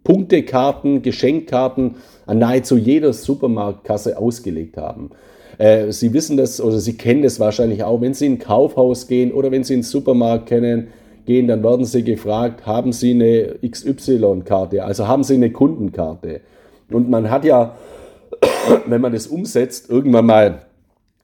Punktekarten, 0.04 1.02
Geschenkkarten 1.02 1.96
an 2.26 2.40
nahezu 2.40 2.78
jeder 2.78 3.14
Supermarktkasse 3.14 4.18
ausgelegt 4.18 4.78
haben. 4.78 5.12
Äh, 5.58 5.92
Sie 5.92 6.14
wissen 6.14 6.38
das 6.38 6.62
oder 6.62 6.80
Sie 6.80 6.94
kennen 6.94 7.22
das 7.22 7.40
wahrscheinlich 7.40 7.84
auch, 7.84 8.02
wenn 8.02 8.14
Sie 8.14 8.26
in 8.26 8.34
ein 8.34 8.40
Kaufhaus 8.40 9.08
gehen 9.08 9.32
oder 9.32 9.52
wenn 9.52 9.64
Sie 9.64 9.74
in 9.74 9.80
einen 9.80 9.84
Supermarkt 9.84 10.48
kennen, 10.48 10.88
gehen, 11.26 11.48
dann 11.48 11.64
werden 11.64 11.86
sie 11.86 12.04
gefragt, 12.04 12.66
haben 12.66 12.92
sie 12.92 13.12
eine 13.12 13.56
XY-Karte, 13.68 14.84
also 14.84 15.08
haben 15.08 15.24
sie 15.24 15.36
eine 15.36 15.52
Kundenkarte. 15.52 16.42
Und 16.90 17.10
man 17.10 17.30
hat 17.30 17.46
ja, 17.46 17.76
wenn 18.86 19.02
man 19.02 19.14
das 19.14 19.28
umsetzt, 19.28 19.90
irgendwann 19.90 20.26
mal 20.26 20.62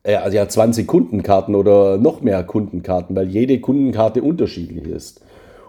äh, 0.04 0.16
also 0.16 0.38
ja 0.38 0.48
20 0.48 0.88
Kundenkarten 0.88 1.56
oder 1.56 1.98
noch 1.98 2.22
mehr 2.22 2.44
Kundenkarten, 2.44 3.16
weil 3.16 3.28
jede 3.28 3.60
Kundenkarte 3.60 4.22
unterschiedlich 4.22 4.86
ist. 4.88 5.22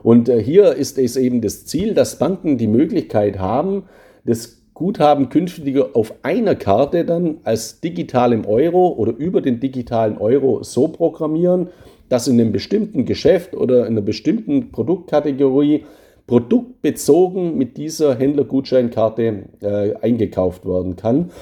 Und 0.03 0.29
äh, 0.29 0.43
hier 0.43 0.75
ist 0.75 0.99
es 0.99 1.17
eben 1.17 1.41
das 1.41 1.67
Ziel, 1.67 1.95
dass 1.95 2.19
Banken 2.19 2.59
die 2.59 2.69
Möglichkeit 2.69 3.39
haben, 3.39 3.85
das 4.25 4.58
Guthaben 4.79 5.29
künftig 5.29 5.77
auf 5.97 6.15
einer 6.23 6.55
Karte 6.55 7.05
dann 7.05 7.39
als 7.43 7.81
digitalem 7.81 8.47
Euro 8.47 8.91
oder 8.97 9.13
über 9.13 9.41
den 9.41 9.59
digitalen 9.59 10.19
Euro 10.19 10.63
so 10.63 10.87
programmieren, 10.87 11.67
dass 12.09 12.29
in 12.29 12.41
einem 12.41 12.53
bestimmten 12.53 13.05
Geschäft 13.05 13.57
oder 13.57 13.81
in 13.81 13.95
einer 13.95 14.03
bestimmten 14.03 14.71
Produktkategorie 14.71 15.85
produktbezogen 16.29 17.59
mit 17.59 17.77
dieser 17.77 18.15
Händlergutscheinkarte 18.15 19.47
äh, 19.63 19.95
eingekauft 19.97 20.65
werden 20.65 20.95
kann, 20.95 21.33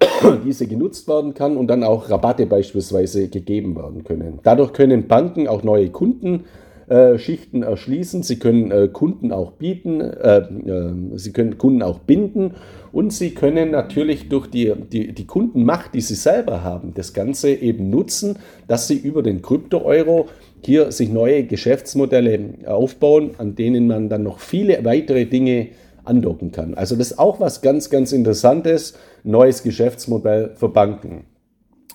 diese 0.44 0.66
genutzt 0.66 1.08
werden 1.08 1.32
kann 1.32 1.56
und 1.56 1.68
dann 1.68 1.84
auch 1.84 2.10
Rabatte 2.10 2.44
beispielsweise 2.44 3.28
gegeben 3.28 3.76
werden 3.76 4.04
können. 4.04 4.40
Dadurch 4.42 4.74
können 4.74 5.08
Banken 5.08 5.48
auch 5.48 5.62
neue 5.62 5.88
Kundenschichten 5.88 6.44
äh, 6.88 7.16
erschließen. 7.16 8.22
Sie 8.22 8.38
können 8.38 8.70
äh, 8.70 8.88
Kunden 8.92 9.32
auch 9.32 9.52
bieten, 9.52 10.00
äh, 10.00 10.38
äh, 10.38 10.92
sie 11.16 11.32
können 11.32 11.58
Kunden 11.58 11.82
auch 11.82 12.00
binden 12.00 12.54
und 12.92 13.12
sie 13.12 13.30
können 13.30 13.70
natürlich 13.70 14.28
durch 14.28 14.46
die, 14.46 14.72
die, 14.92 15.12
die 15.12 15.26
Kundenmacht, 15.26 15.94
die 15.94 16.00
sie 16.00 16.14
selber 16.14 16.62
haben, 16.62 16.92
das 16.94 17.12
Ganze 17.12 17.50
eben 17.50 17.90
nutzen, 17.90 18.38
dass 18.68 18.88
sie 18.88 18.96
über 18.96 19.22
den 19.22 19.42
Krypto-Euro 19.42 20.28
hier 20.64 20.92
sich 20.92 21.10
neue 21.10 21.44
Geschäftsmodelle 21.44 22.40
aufbauen, 22.66 23.32
an 23.38 23.54
denen 23.54 23.86
man 23.86 24.08
dann 24.08 24.22
noch 24.22 24.38
viele 24.38 24.84
weitere 24.84 25.26
Dinge 25.26 25.68
andocken 26.04 26.52
kann. 26.52 26.74
Also 26.74 26.96
das 26.96 27.12
ist 27.12 27.18
auch 27.18 27.40
was 27.40 27.62
ganz, 27.62 27.90
ganz 27.90 28.12
Interessantes, 28.12 28.94
neues 29.24 29.62
Geschäftsmodell 29.62 30.52
für 30.54 30.68
Banken. 30.68 31.24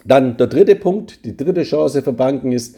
Dann 0.06 0.38
der 0.38 0.48
dritte 0.48 0.76
Punkt, 0.76 1.26
die 1.26 1.36
dritte 1.36 1.64
Chance 1.64 2.02
für 2.02 2.14
Banken 2.14 2.52
ist 2.52 2.78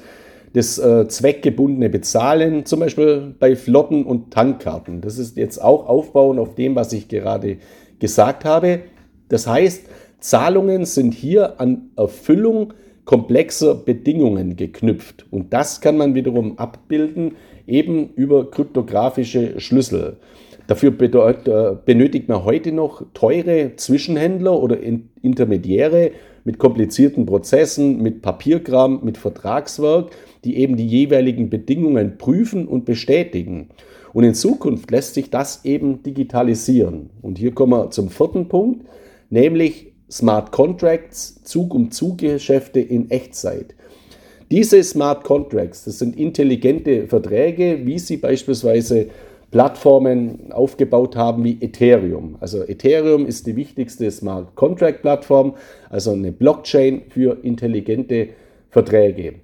das 0.54 0.78
äh, 0.78 1.08
zweckgebundene 1.08 1.90
Bezahlen, 1.90 2.66
zum 2.66 2.82
Beispiel 2.82 3.34
bei 3.40 3.56
Flotten 3.56 4.06
und 4.06 4.32
Tankkarten. 4.32 5.02
Das 5.02 5.18
ist 5.18 5.38
jetzt 5.38 5.62
auch 5.62 5.88
aufbauen 5.88 6.40
auf 6.40 6.56
dem, 6.56 6.76
was 6.76 6.92
ich 6.94 7.08
gerade 7.08 7.58
gesagt 8.00 8.44
habe. 8.44 8.82
Das 9.30 9.48
heißt, 9.48 9.88
Zahlungen 10.20 10.86
sind 10.86 11.14
hier 11.14 11.60
an 11.60 11.90
Erfüllung 11.96 12.74
komplexer 13.06 13.76
Bedingungen 13.76 14.56
geknüpft. 14.56 15.26
Und 15.32 15.54
das 15.54 15.82
kann 15.82 15.98
man 15.98 16.16
wiederum 16.16 16.60
abbilden, 16.60 17.36
eben 17.66 18.10
über 18.16 18.52
kryptografische 18.52 19.60
Schlüssel. 19.60 20.18
Dafür 20.68 20.94
äh, 21.02 21.76
benötigt 21.86 22.30
man 22.30 22.46
heute 22.46 22.72
noch 22.72 23.04
teure 23.14 23.76
Zwischenhändler 23.76 24.62
oder 24.62 24.78
Intermediäre 25.22 26.12
mit 26.44 26.60
komplizierten 26.60 27.26
Prozessen, 27.26 28.02
mit 28.02 28.22
Papierkram, 28.22 29.02
mit 29.04 29.18
Vertragswerk, 29.18 30.12
die 30.44 30.58
eben 30.58 30.76
die 30.76 30.88
jeweiligen 30.88 31.50
Bedingungen 31.50 32.18
prüfen 32.18 32.68
und 32.68 32.86
bestätigen. 32.86 33.70
Und 34.14 34.24
in 34.24 34.34
Zukunft 34.34 34.92
lässt 34.92 35.14
sich 35.14 35.30
das 35.30 35.64
eben 35.66 36.04
digitalisieren. 36.04 37.10
Und 37.22 37.38
hier 37.38 37.54
kommen 37.54 37.72
wir 37.72 37.92
zum 37.92 38.10
vierten 38.10 38.48
Punkt, 38.48 38.86
nämlich 39.30 39.94
Smart 40.10 40.52
Contracts, 40.52 41.42
Zug-um-Zug-Geschäfte 41.44 42.82
in 42.82 43.10
Echtzeit. 43.10 43.76
Diese 44.52 44.84
Smart 44.84 45.24
Contracts, 45.24 45.86
das 45.86 46.00
sind 46.00 46.18
intelligente 46.18 47.08
Verträge, 47.08 47.86
wie 47.86 47.98
sie 47.98 48.18
beispielsweise 48.18 49.08
Plattformen 49.50 50.52
aufgebaut 50.52 51.16
haben 51.16 51.46
wie 51.46 51.58
Ethereum. 51.62 52.36
Also 52.42 52.64
Ethereum 52.64 53.26
ist 53.26 53.48
die 53.48 53.56
wichtigste 53.56 54.12
Smart 54.12 54.56
Contract 54.56 55.02
Plattform, 55.02 55.56
also 55.90 56.12
eine 56.12 56.34
Blockchain 56.34 57.04
für 57.08 57.38
intelligente 57.44 58.30
Verträge. 58.70 59.36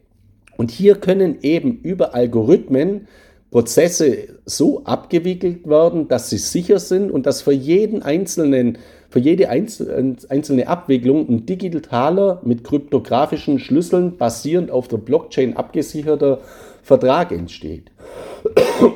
Und 0.58 0.72
hier 0.72 0.96
können 0.96 1.38
eben 1.42 1.80
über 1.84 2.14
Algorithmen 2.14 3.08
Prozesse 3.52 4.28
so 4.46 4.84
abgewickelt 4.84 5.68
werden, 5.70 6.10
dass 6.10 6.30
sie 6.30 6.38
sicher 6.38 6.80
sind 6.80 7.12
und 7.12 7.26
dass 7.26 7.42
für 7.42 7.54
jeden 7.54 8.04
einzelnen 8.04 8.78
für 9.10 9.20
jede 9.20 9.50
einzelne 9.50 10.68
Abwicklung 10.68 11.30
ein 11.30 11.46
digitaler 11.46 12.42
mit 12.44 12.66
kryptografischen 12.66 13.58
Schlüsseln 13.58 14.18
basierend 14.18 14.70
auf 14.70 14.90
der 14.90 14.98
Blockchain 14.98 15.56
abgesicherter 15.56 16.40
Vertrag 16.84 17.32
entsteht. 17.32 17.90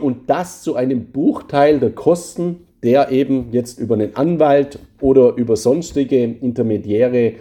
Und 0.02 0.30
das 0.30 0.64
zu 0.64 0.76
einem 0.76 1.12
Bruchteil 1.12 1.80
der 1.80 1.92
Kosten, 1.92 2.68
der 2.84 3.10
eben 3.12 3.48
jetzt 3.52 3.80
über 3.80 3.96
einen 3.96 4.16
Anwalt 4.16 4.80
oder 5.00 5.36
über 5.36 5.56
sonstige 5.56 6.24
Intermediäre 6.24 7.34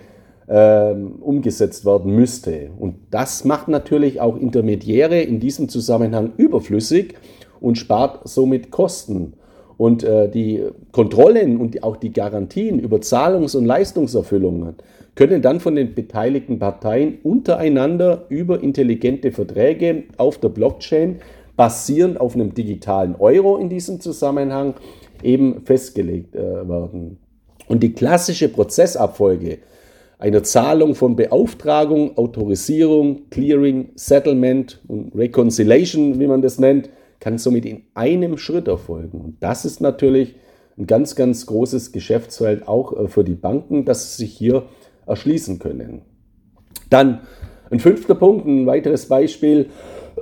umgesetzt 0.51 1.87
werden 1.87 2.15
müsste. 2.15 2.71
Und 2.79 2.97
das 3.11 3.45
macht 3.45 3.69
natürlich 3.69 4.21
auch 4.21 4.37
Intermediäre 4.37 5.21
in 5.21 5.39
diesem 5.39 5.69
Zusammenhang 5.69 6.33
überflüssig 6.37 7.15
und 7.61 7.79
spart 7.79 8.29
somit 8.29 8.71
Kosten. 8.73 9.35
Und 9.77 10.03
äh, 10.03 10.29
die 10.29 10.63
Kontrollen 10.93 11.57
und 11.57 11.83
auch 11.85 11.97
die 11.97 12.13
Garantien 12.13 12.79
über 12.79 13.01
Zahlungs- 13.01 13.57
und 13.57 13.65
Leistungserfüllungen 13.65 14.75
können 15.15 15.41
dann 15.41 15.61
von 15.61 15.75
den 15.75 15.95
beteiligten 15.95 16.59
Parteien 16.59 17.19
untereinander 17.23 18.27
über 18.29 18.63
intelligente 18.63 19.33
Verträge 19.33 20.05
auf 20.17 20.39
der 20.39 20.51
Blockchain 20.51 21.21
basierend 21.57 22.21
auf 22.21 22.35
einem 22.35 22.55
digitalen 22.55 23.15
Euro 23.17 23.57
in 23.57 23.69
diesem 23.69 24.01
Zusammenhang 24.01 24.75
eben 25.23 25.63
festgelegt 25.65 26.35
äh, 26.35 26.69
werden. 26.69 27.19
Und 27.69 27.83
die 27.83 27.93
klassische 27.93 28.49
Prozessabfolge 28.49 29.59
einer 30.21 30.43
Zahlung 30.43 30.95
von 30.95 31.17
Beauftragung, 31.17 32.17
Autorisierung, 32.19 33.31
Clearing, 33.31 33.91
Settlement 33.95 34.81
und 34.87 35.15
Reconciliation, 35.17 36.21
wie 36.21 36.27
man 36.27 36.43
das 36.43 36.59
nennt, 36.59 36.91
kann 37.21 37.39
somit 37.39 37.65
in 37.65 37.85
einem 37.95 38.37
Schritt 38.37 38.69
erfolgen. 38.69 39.21
Und 39.21 39.43
das 39.43 39.65
ist 39.65 39.81
natürlich 39.81 40.35
ein 40.79 40.87
ganz, 40.87 41.17
ganz 41.17 41.47
großes 41.47 41.93
Geschäftsfeld 41.93 42.69
auch 42.69 42.93
äh, 42.93 43.09
für 43.09 43.25
die 43.25 43.35
Banken, 43.35 43.87
dass 43.87 44.17
sie 44.17 44.25
sich 44.25 44.37
hier 44.37 44.65
erschließen 45.07 45.59
können. 45.59 46.03
Dann 46.91 47.21
ein 47.71 47.81
fünfter 47.81 48.15
Punkt, 48.15 48.47
ein 48.47 48.67
weiteres 48.67 49.07
Beispiel, 49.07 49.71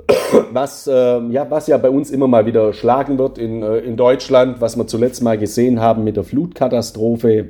was, 0.51 0.87
äh, 0.87 0.91
ja, 0.91 1.49
was 1.49 1.67
ja 1.67 1.77
bei 1.77 1.89
uns 1.89 2.09
immer 2.09 2.27
mal 2.27 2.45
wieder 2.45 2.71
schlagen 2.71 3.17
wird 3.17 3.37
in, 3.37 3.63
äh, 3.63 3.79
in 3.79 3.97
Deutschland, 3.97 4.61
was 4.61 4.77
wir 4.77 4.87
zuletzt 4.87 5.21
mal 5.21 5.37
gesehen 5.37 5.81
haben 5.81 6.05
mit 6.05 6.15
der 6.15 6.23
Flutkatastrophe 6.23 7.49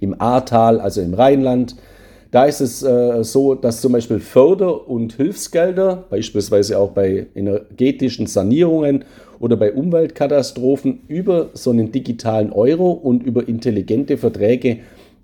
im 0.00 0.20
Ahrtal, 0.20 0.80
also 0.80 1.00
im 1.00 1.14
Rheinland. 1.14 1.76
Da 2.30 2.44
ist 2.44 2.60
es 2.60 2.82
äh, 2.82 3.22
so, 3.24 3.54
dass 3.54 3.80
zum 3.80 3.92
Beispiel 3.92 4.18
Förder- 4.18 4.88
und 4.88 5.14
Hilfsgelder, 5.14 6.04
beispielsweise 6.10 6.78
auch 6.78 6.90
bei 6.90 7.26
energetischen 7.34 8.26
Sanierungen 8.26 9.04
oder 9.38 9.56
bei 9.56 9.72
Umweltkatastrophen, 9.72 11.00
über 11.08 11.50
so 11.54 11.70
einen 11.70 11.92
digitalen 11.92 12.52
Euro 12.52 12.90
und 12.90 13.22
über 13.22 13.48
intelligente 13.48 14.16
Verträge 14.16 14.78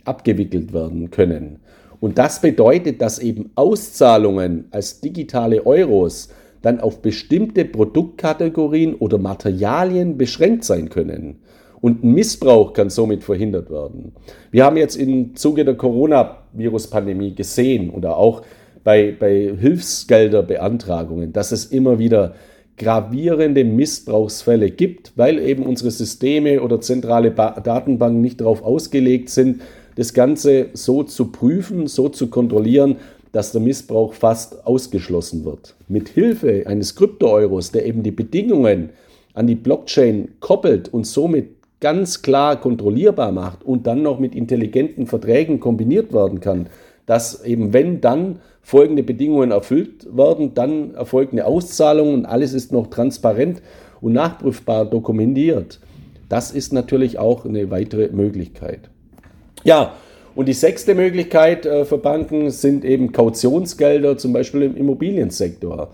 abgewickelt 0.04 0.72
werden 0.72 1.10
können. 1.10 1.58
Und 2.00 2.18
das 2.18 2.40
bedeutet, 2.40 3.00
dass 3.00 3.18
eben 3.18 3.50
Auszahlungen 3.54 4.64
als 4.70 5.00
digitale 5.00 5.66
Euros 5.66 6.30
dann 6.62 6.80
auf 6.80 7.02
bestimmte 7.02 7.64
Produktkategorien 7.64 8.94
oder 8.94 9.18
Materialien 9.18 10.16
beschränkt 10.16 10.64
sein 10.64 10.88
können. 10.88 11.40
Und 11.82 12.04
Missbrauch 12.04 12.72
kann 12.74 12.90
somit 12.90 13.24
verhindert 13.24 13.68
werden. 13.68 14.12
Wir 14.52 14.64
haben 14.64 14.76
jetzt 14.76 14.94
im 14.94 15.34
Zuge 15.34 15.64
der 15.64 15.74
Coronavirus-Pandemie 15.74 17.34
gesehen 17.34 17.90
oder 17.90 18.16
auch 18.16 18.42
bei, 18.84 19.12
bei 19.18 19.52
Hilfsgelderbeantragungen, 19.58 21.32
dass 21.32 21.50
es 21.50 21.66
immer 21.66 21.98
wieder 21.98 22.36
gravierende 22.76 23.64
Missbrauchsfälle 23.64 24.70
gibt, 24.70 25.12
weil 25.16 25.40
eben 25.40 25.64
unsere 25.66 25.90
Systeme 25.90 26.62
oder 26.62 26.80
zentrale 26.80 27.32
ba 27.32 27.58
Datenbanken 27.60 28.20
nicht 28.20 28.40
darauf 28.40 28.62
ausgelegt 28.62 29.28
sind, 29.28 29.60
das 29.96 30.14
Ganze 30.14 30.68
so 30.74 31.02
zu 31.02 31.32
prüfen, 31.32 31.88
so 31.88 32.08
zu 32.08 32.28
kontrollieren, 32.28 32.96
dass 33.32 33.50
der 33.50 33.60
Missbrauch 33.60 34.14
fast 34.14 34.66
ausgeschlossen 34.68 35.44
wird. 35.44 35.74
Mit 35.88 36.08
Hilfe 36.10 36.62
eines 36.66 36.94
Krypto-Euros, 36.94 37.72
der 37.72 37.86
eben 37.86 38.04
die 38.04 38.12
Bedingungen 38.12 38.90
an 39.34 39.48
die 39.48 39.56
Blockchain 39.56 40.28
koppelt 40.38 40.88
und 40.88 41.08
somit 41.08 41.61
ganz 41.82 42.22
klar 42.22 42.58
kontrollierbar 42.58 43.32
macht 43.32 43.64
und 43.64 43.86
dann 43.86 44.02
noch 44.02 44.18
mit 44.18 44.34
intelligenten 44.34 45.06
Verträgen 45.06 45.60
kombiniert 45.60 46.14
werden 46.14 46.40
kann, 46.40 46.68
dass 47.04 47.44
eben 47.44 47.74
wenn 47.74 48.00
dann 48.00 48.38
folgende 48.62 49.02
Bedingungen 49.02 49.50
erfüllt 49.50 50.06
werden, 50.16 50.54
dann 50.54 50.94
erfolgt 50.94 51.32
eine 51.32 51.44
Auszahlung 51.44 52.14
und 52.14 52.24
alles 52.24 52.54
ist 52.54 52.72
noch 52.72 52.86
transparent 52.86 53.60
und 54.00 54.12
nachprüfbar 54.12 54.84
dokumentiert. 54.84 55.80
Das 56.28 56.52
ist 56.52 56.72
natürlich 56.72 57.18
auch 57.18 57.44
eine 57.44 57.70
weitere 57.70 58.08
Möglichkeit. 58.12 58.88
Ja, 59.64 59.94
und 60.34 60.46
die 60.46 60.54
sechste 60.54 60.94
Möglichkeit 60.94 61.66
äh, 61.66 61.84
für 61.84 61.98
Banken 61.98 62.50
sind 62.50 62.84
eben 62.84 63.12
Kautionsgelder, 63.12 64.16
zum 64.16 64.32
Beispiel 64.32 64.62
im 64.62 64.76
Immobiliensektor. 64.76 65.90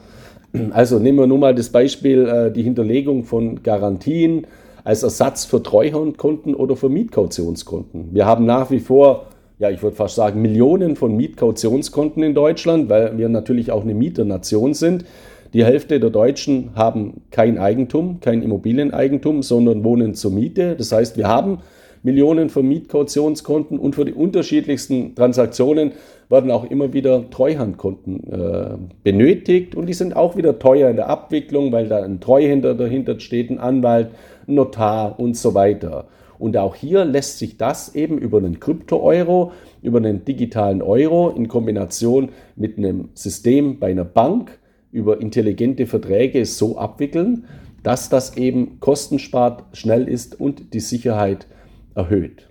Also 0.70 0.98
nehmen 0.98 1.18
wir 1.18 1.26
nur 1.26 1.38
mal 1.38 1.54
das 1.54 1.70
Beispiel, 1.70 2.26
äh, 2.26 2.52
die 2.52 2.62
Hinterlegung 2.62 3.24
von 3.24 3.62
Garantien 3.62 4.46
als 4.88 5.02
Ersatz 5.02 5.44
für 5.44 5.62
Treuhandkonten 5.62 6.54
oder 6.54 6.74
für 6.74 6.88
Mietkautionskonten. 6.88 8.08
Wir 8.12 8.24
haben 8.24 8.46
nach 8.46 8.70
wie 8.70 8.80
vor, 8.80 9.26
ja, 9.58 9.68
ich 9.68 9.82
würde 9.82 9.94
fast 9.94 10.14
sagen, 10.14 10.40
Millionen 10.40 10.96
von 10.96 11.14
Mietkautionskonten 11.14 12.22
in 12.22 12.34
Deutschland, 12.34 12.88
weil 12.88 13.18
wir 13.18 13.28
natürlich 13.28 13.70
auch 13.70 13.82
eine 13.82 13.92
Mieternation 13.92 14.72
sind. 14.72 15.04
Die 15.52 15.62
Hälfte 15.62 16.00
der 16.00 16.08
Deutschen 16.08 16.70
haben 16.74 17.20
kein 17.30 17.58
Eigentum, 17.58 18.20
kein 18.20 18.40
Immobilieneigentum, 18.40 19.42
sondern 19.42 19.84
wohnen 19.84 20.14
zur 20.14 20.30
Miete. 20.30 20.74
Das 20.74 20.90
heißt, 20.90 21.18
wir 21.18 21.28
haben 21.28 21.58
Millionen 22.02 22.48
von 22.48 22.66
Mietkautionskonten 22.66 23.78
und 23.78 23.94
für 23.94 24.06
die 24.06 24.14
unterschiedlichsten 24.14 25.14
Transaktionen 25.14 25.92
werden 26.30 26.50
auch 26.50 26.64
immer 26.64 26.94
wieder 26.94 27.28
Treuhandkonten 27.28 28.32
äh, 28.32 28.70
benötigt 29.02 29.74
und 29.74 29.86
die 29.86 29.92
sind 29.92 30.16
auch 30.16 30.36
wieder 30.36 30.58
teuer 30.58 30.88
in 30.88 30.96
der 30.96 31.08
Abwicklung, 31.10 31.72
weil 31.72 31.88
da 31.88 32.02
ein 32.02 32.20
Treuhänder 32.20 32.74
dahinter 32.74 33.20
steht, 33.20 33.50
ein 33.50 33.58
Anwalt, 33.58 34.08
Notar 34.48 35.18
und 35.20 35.36
so 35.36 35.54
weiter. 35.54 36.08
Und 36.38 36.56
auch 36.56 36.74
hier 36.74 37.04
lässt 37.04 37.38
sich 37.38 37.56
das 37.56 37.94
eben 37.94 38.18
über 38.18 38.38
einen 38.38 38.60
Krypto-Euro, 38.60 39.52
über 39.82 39.98
einen 39.98 40.24
digitalen 40.24 40.82
Euro 40.82 41.30
in 41.30 41.48
Kombination 41.48 42.30
mit 42.56 42.78
einem 42.78 43.10
System 43.14 43.78
bei 43.78 43.90
einer 43.90 44.04
Bank 44.04 44.58
über 44.92 45.20
intelligente 45.20 45.86
Verträge 45.86 46.44
so 46.46 46.78
abwickeln, 46.78 47.46
dass 47.82 48.08
das 48.08 48.36
eben 48.36 48.80
kostenspart, 48.80 49.64
schnell 49.76 50.08
ist 50.08 50.40
und 50.40 50.72
die 50.74 50.80
Sicherheit 50.80 51.46
erhöht. 51.94 52.48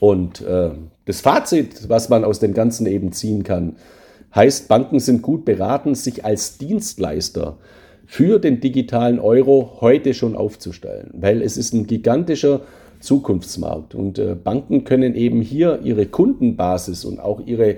Und 0.00 0.40
äh, 0.42 0.70
das 1.04 1.20
Fazit, 1.20 1.88
was 1.88 2.08
man 2.08 2.24
aus 2.24 2.40
dem 2.40 2.54
Ganzen 2.54 2.86
eben 2.86 3.12
ziehen 3.12 3.44
kann, 3.44 3.76
heißt, 4.34 4.68
Banken 4.68 4.98
sind 4.98 5.22
gut 5.22 5.44
beraten, 5.44 5.94
sich 5.94 6.24
als 6.24 6.58
Dienstleister 6.58 7.58
für 8.12 8.38
den 8.38 8.60
digitalen 8.60 9.18
Euro 9.18 9.78
heute 9.80 10.12
schon 10.12 10.36
aufzustellen, 10.36 11.08
weil 11.14 11.40
es 11.40 11.56
ist 11.56 11.72
ein 11.72 11.86
gigantischer 11.86 12.60
Zukunftsmarkt. 13.00 13.94
Und 13.94 14.18
äh, 14.18 14.34
Banken 14.34 14.84
können 14.84 15.14
eben 15.14 15.40
hier 15.40 15.80
ihre 15.82 16.04
Kundenbasis 16.04 17.06
und 17.06 17.20
auch 17.20 17.40
ihre 17.46 17.76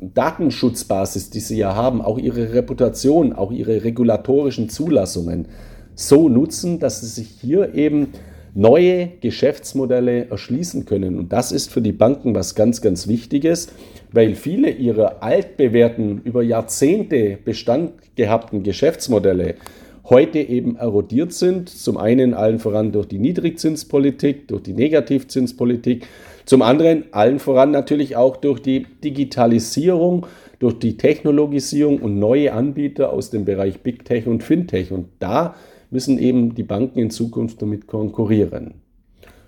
Datenschutzbasis, 0.00 1.30
die 1.30 1.38
sie 1.38 1.58
ja 1.58 1.76
haben, 1.76 2.02
auch 2.02 2.18
ihre 2.18 2.52
Reputation, 2.52 3.32
auch 3.32 3.52
ihre 3.52 3.84
regulatorischen 3.84 4.70
Zulassungen 4.70 5.46
so 5.94 6.28
nutzen, 6.28 6.80
dass 6.80 7.02
sie 7.02 7.06
sich 7.06 7.28
hier 7.40 7.76
eben 7.76 8.08
neue 8.56 9.10
Geschäftsmodelle 9.20 10.28
erschließen 10.30 10.86
können. 10.86 11.18
Und 11.18 11.32
das 11.32 11.52
ist 11.52 11.70
für 11.70 11.82
die 11.82 11.92
Banken 11.92 12.34
was 12.34 12.54
ganz, 12.54 12.80
ganz 12.80 13.06
Wichtiges, 13.06 13.68
weil 14.12 14.34
viele 14.34 14.70
ihrer 14.70 15.22
altbewährten, 15.22 16.22
über 16.24 16.42
Jahrzehnte 16.42 17.38
Bestand 17.44 17.92
gehabten 18.16 18.62
Geschäftsmodelle 18.62 19.56
heute 20.04 20.38
eben 20.38 20.76
erodiert 20.76 21.32
sind. 21.32 21.68
Zum 21.68 21.98
einen 21.98 22.32
allen 22.32 22.58
voran 22.58 22.92
durch 22.92 23.06
die 23.06 23.18
Niedrigzinspolitik, 23.18 24.48
durch 24.48 24.62
die 24.62 24.72
Negativzinspolitik 24.72 26.06
zum 26.46 26.62
anderen 26.62 27.06
allen 27.10 27.40
voran 27.40 27.72
natürlich 27.72 28.14
auch 28.14 28.36
durch 28.36 28.60
die 28.60 28.86
Digitalisierung, 29.02 30.26
durch 30.60 30.78
die 30.78 30.96
Technologisierung 30.96 31.98
und 31.98 32.20
neue 32.20 32.52
Anbieter 32.52 33.12
aus 33.12 33.30
dem 33.30 33.44
Bereich 33.44 33.80
Big 33.80 34.04
Tech 34.04 34.28
und 34.28 34.44
Fintech. 34.44 34.92
Und 34.92 35.08
da 35.18 35.56
müssen 35.96 36.18
eben 36.18 36.54
die 36.54 36.62
Banken 36.62 36.98
in 36.98 37.10
Zukunft 37.10 37.62
damit 37.62 37.86
konkurrieren. 37.86 38.74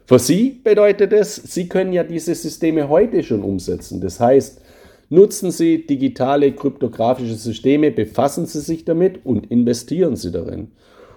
Für 0.06 0.18
Sie 0.18 0.58
bedeutet 0.64 1.12
es, 1.12 1.37
Sie 1.37 1.68
können 1.68 1.92
ja 1.92 2.04
diese 2.04 2.34
Systeme 2.34 2.88
heute 2.88 3.22
schon 3.22 3.42
umsetzen. 3.42 4.00
Das 4.00 4.18
heißt, 4.18 4.62
nutzen 5.11 5.50
Sie 5.50 5.87
digitale 5.87 6.52
kryptografische 6.52 7.34
Systeme, 7.34 7.90
befassen 7.90 8.46
Sie 8.46 8.61
sich 8.61 8.87
damit 8.87 9.26
und 9.26 9.50
investieren 9.50 10.16
Sie 10.16 10.32
darin. 10.32 10.68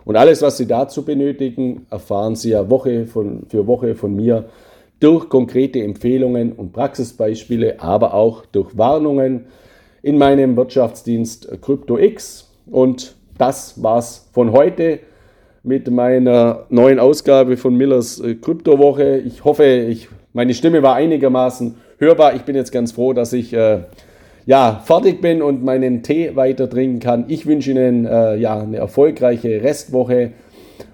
Und 0.04 0.18
alles, 0.18 0.42
was 0.42 0.58
Sie 0.58 0.66
dazu 0.66 1.06
benötigen, 1.06 1.86
erfahren 1.90 2.36
Sie 2.36 2.50
ja 2.50 2.70
Woche 2.70 3.06
von, 3.06 3.44
für 3.48 3.66
Woche 3.68 3.96
von 3.96 4.14
mir 4.14 4.50
durch 5.00 5.30
konkrete 5.30 5.82
Empfehlungen 5.82 6.52
und 6.52 6.74
Praxisbeispiele, 6.74 7.80
aber 7.80 8.14
auch 8.14 8.46
durch 8.48 8.78
Warnungen 8.78 9.46
in 10.02 10.18
meinem 10.18 10.58
Wirtschaftsdienst 10.58 11.48
CryptoX. 11.62 12.52
Und 12.70 13.16
das 13.38 13.82
war's 13.82 14.28
von 14.34 14.52
heute 14.52 15.00
mit 15.64 15.90
meiner 15.92 16.66
neuen 16.70 17.00
Ausgabe 17.00 17.58
von 17.58 17.76
Millers 17.76 18.20
äh, 18.20 18.36
Kryptowoche. 18.36 19.18
Ich 19.18 19.44
hoffe, 19.44 19.66
ich, 19.66 20.10
meine 20.34 20.54
Stimme 20.54 20.82
war 20.82 20.96
einigermaßen 20.96 21.76
hörbar. 22.00 22.36
Ich 22.36 22.42
bin 22.44 22.56
jetzt 22.56 22.72
ganz 22.72 22.94
froh, 22.94 23.14
dass 23.14 23.32
ich 23.34 23.54
äh, 23.54 23.80
ja, 24.46 24.82
fertig 24.84 25.22
bin 25.22 25.42
und 25.42 25.64
meinen 25.64 26.02
Tee 26.02 26.36
weiter 26.36 26.70
trinken 26.70 27.00
kann. 27.00 27.26
Ich 27.28 27.46
wünsche 27.46 27.72
Ihnen 27.72 28.06
äh, 28.06 28.38
ja, 28.38 28.60
eine 28.60 28.78
erfolgreiche 28.78 29.62
Restwoche. 29.62 30.32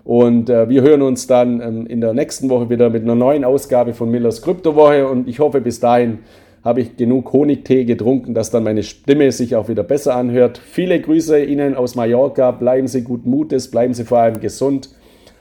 Und 0.04 0.50
äh, 0.50 0.68
wir 0.68 0.82
hören 0.82 1.02
uns 1.02 1.28
dann 1.28 1.62
ähm, 1.62 1.88
in 1.88 2.02
der 2.02 2.14
nächsten 2.14 2.50
Woche 2.50 2.70
wieder 2.70 2.90
mit 2.90 3.04
einer 3.04 3.16
neuen 3.16 3.46
Ausgabe 3.46 3.94
von 3.94 4.12
Millers 4.12 4.42
Kryptowoche. 4.42 5.08
Und 5.08 5.30
ich 5.30 5.40
hoffe, 5.40 5.62
bis 5.62 5.80
dahin 5.80 6.20
habe 6.64 6.82
ich 6.82 6.98
genug 6.98 7.32
Honigtee 7.34 7.86
getrunken, 7.86 8.34
dass 8.34 8.52
dann 8.52 8.64
meine 8.64 8.84
Stimme 8.84 9.32
sich 9.32 9.56
auch 9.56 9.70
wieder 9.70 9.84
besser 9.84 10.16
anhört. 10.16 10.58
Viele 10.58 11.00
Grüße 11.00 11.44
Ihnen 11.44 11.76
aus 11.76 11.96
Mallorca. 11.96 12.52
Bleiben 12.52 12.88
Sie 12.88 13.02
gut 13.02 13.26
Mutes, 13.26 13.72
bleiben 13.72 13.94
Sie 13.94 14.04
vor 14.04 14.20
allem 14.20 14.40
gesund. 14.40 14.90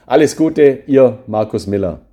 Alles 0.05 0.37
Gute, 0.37 0.79
Ihr 0.87 1.19
Markus 1.27 1.67
Miller. 1.67 2.06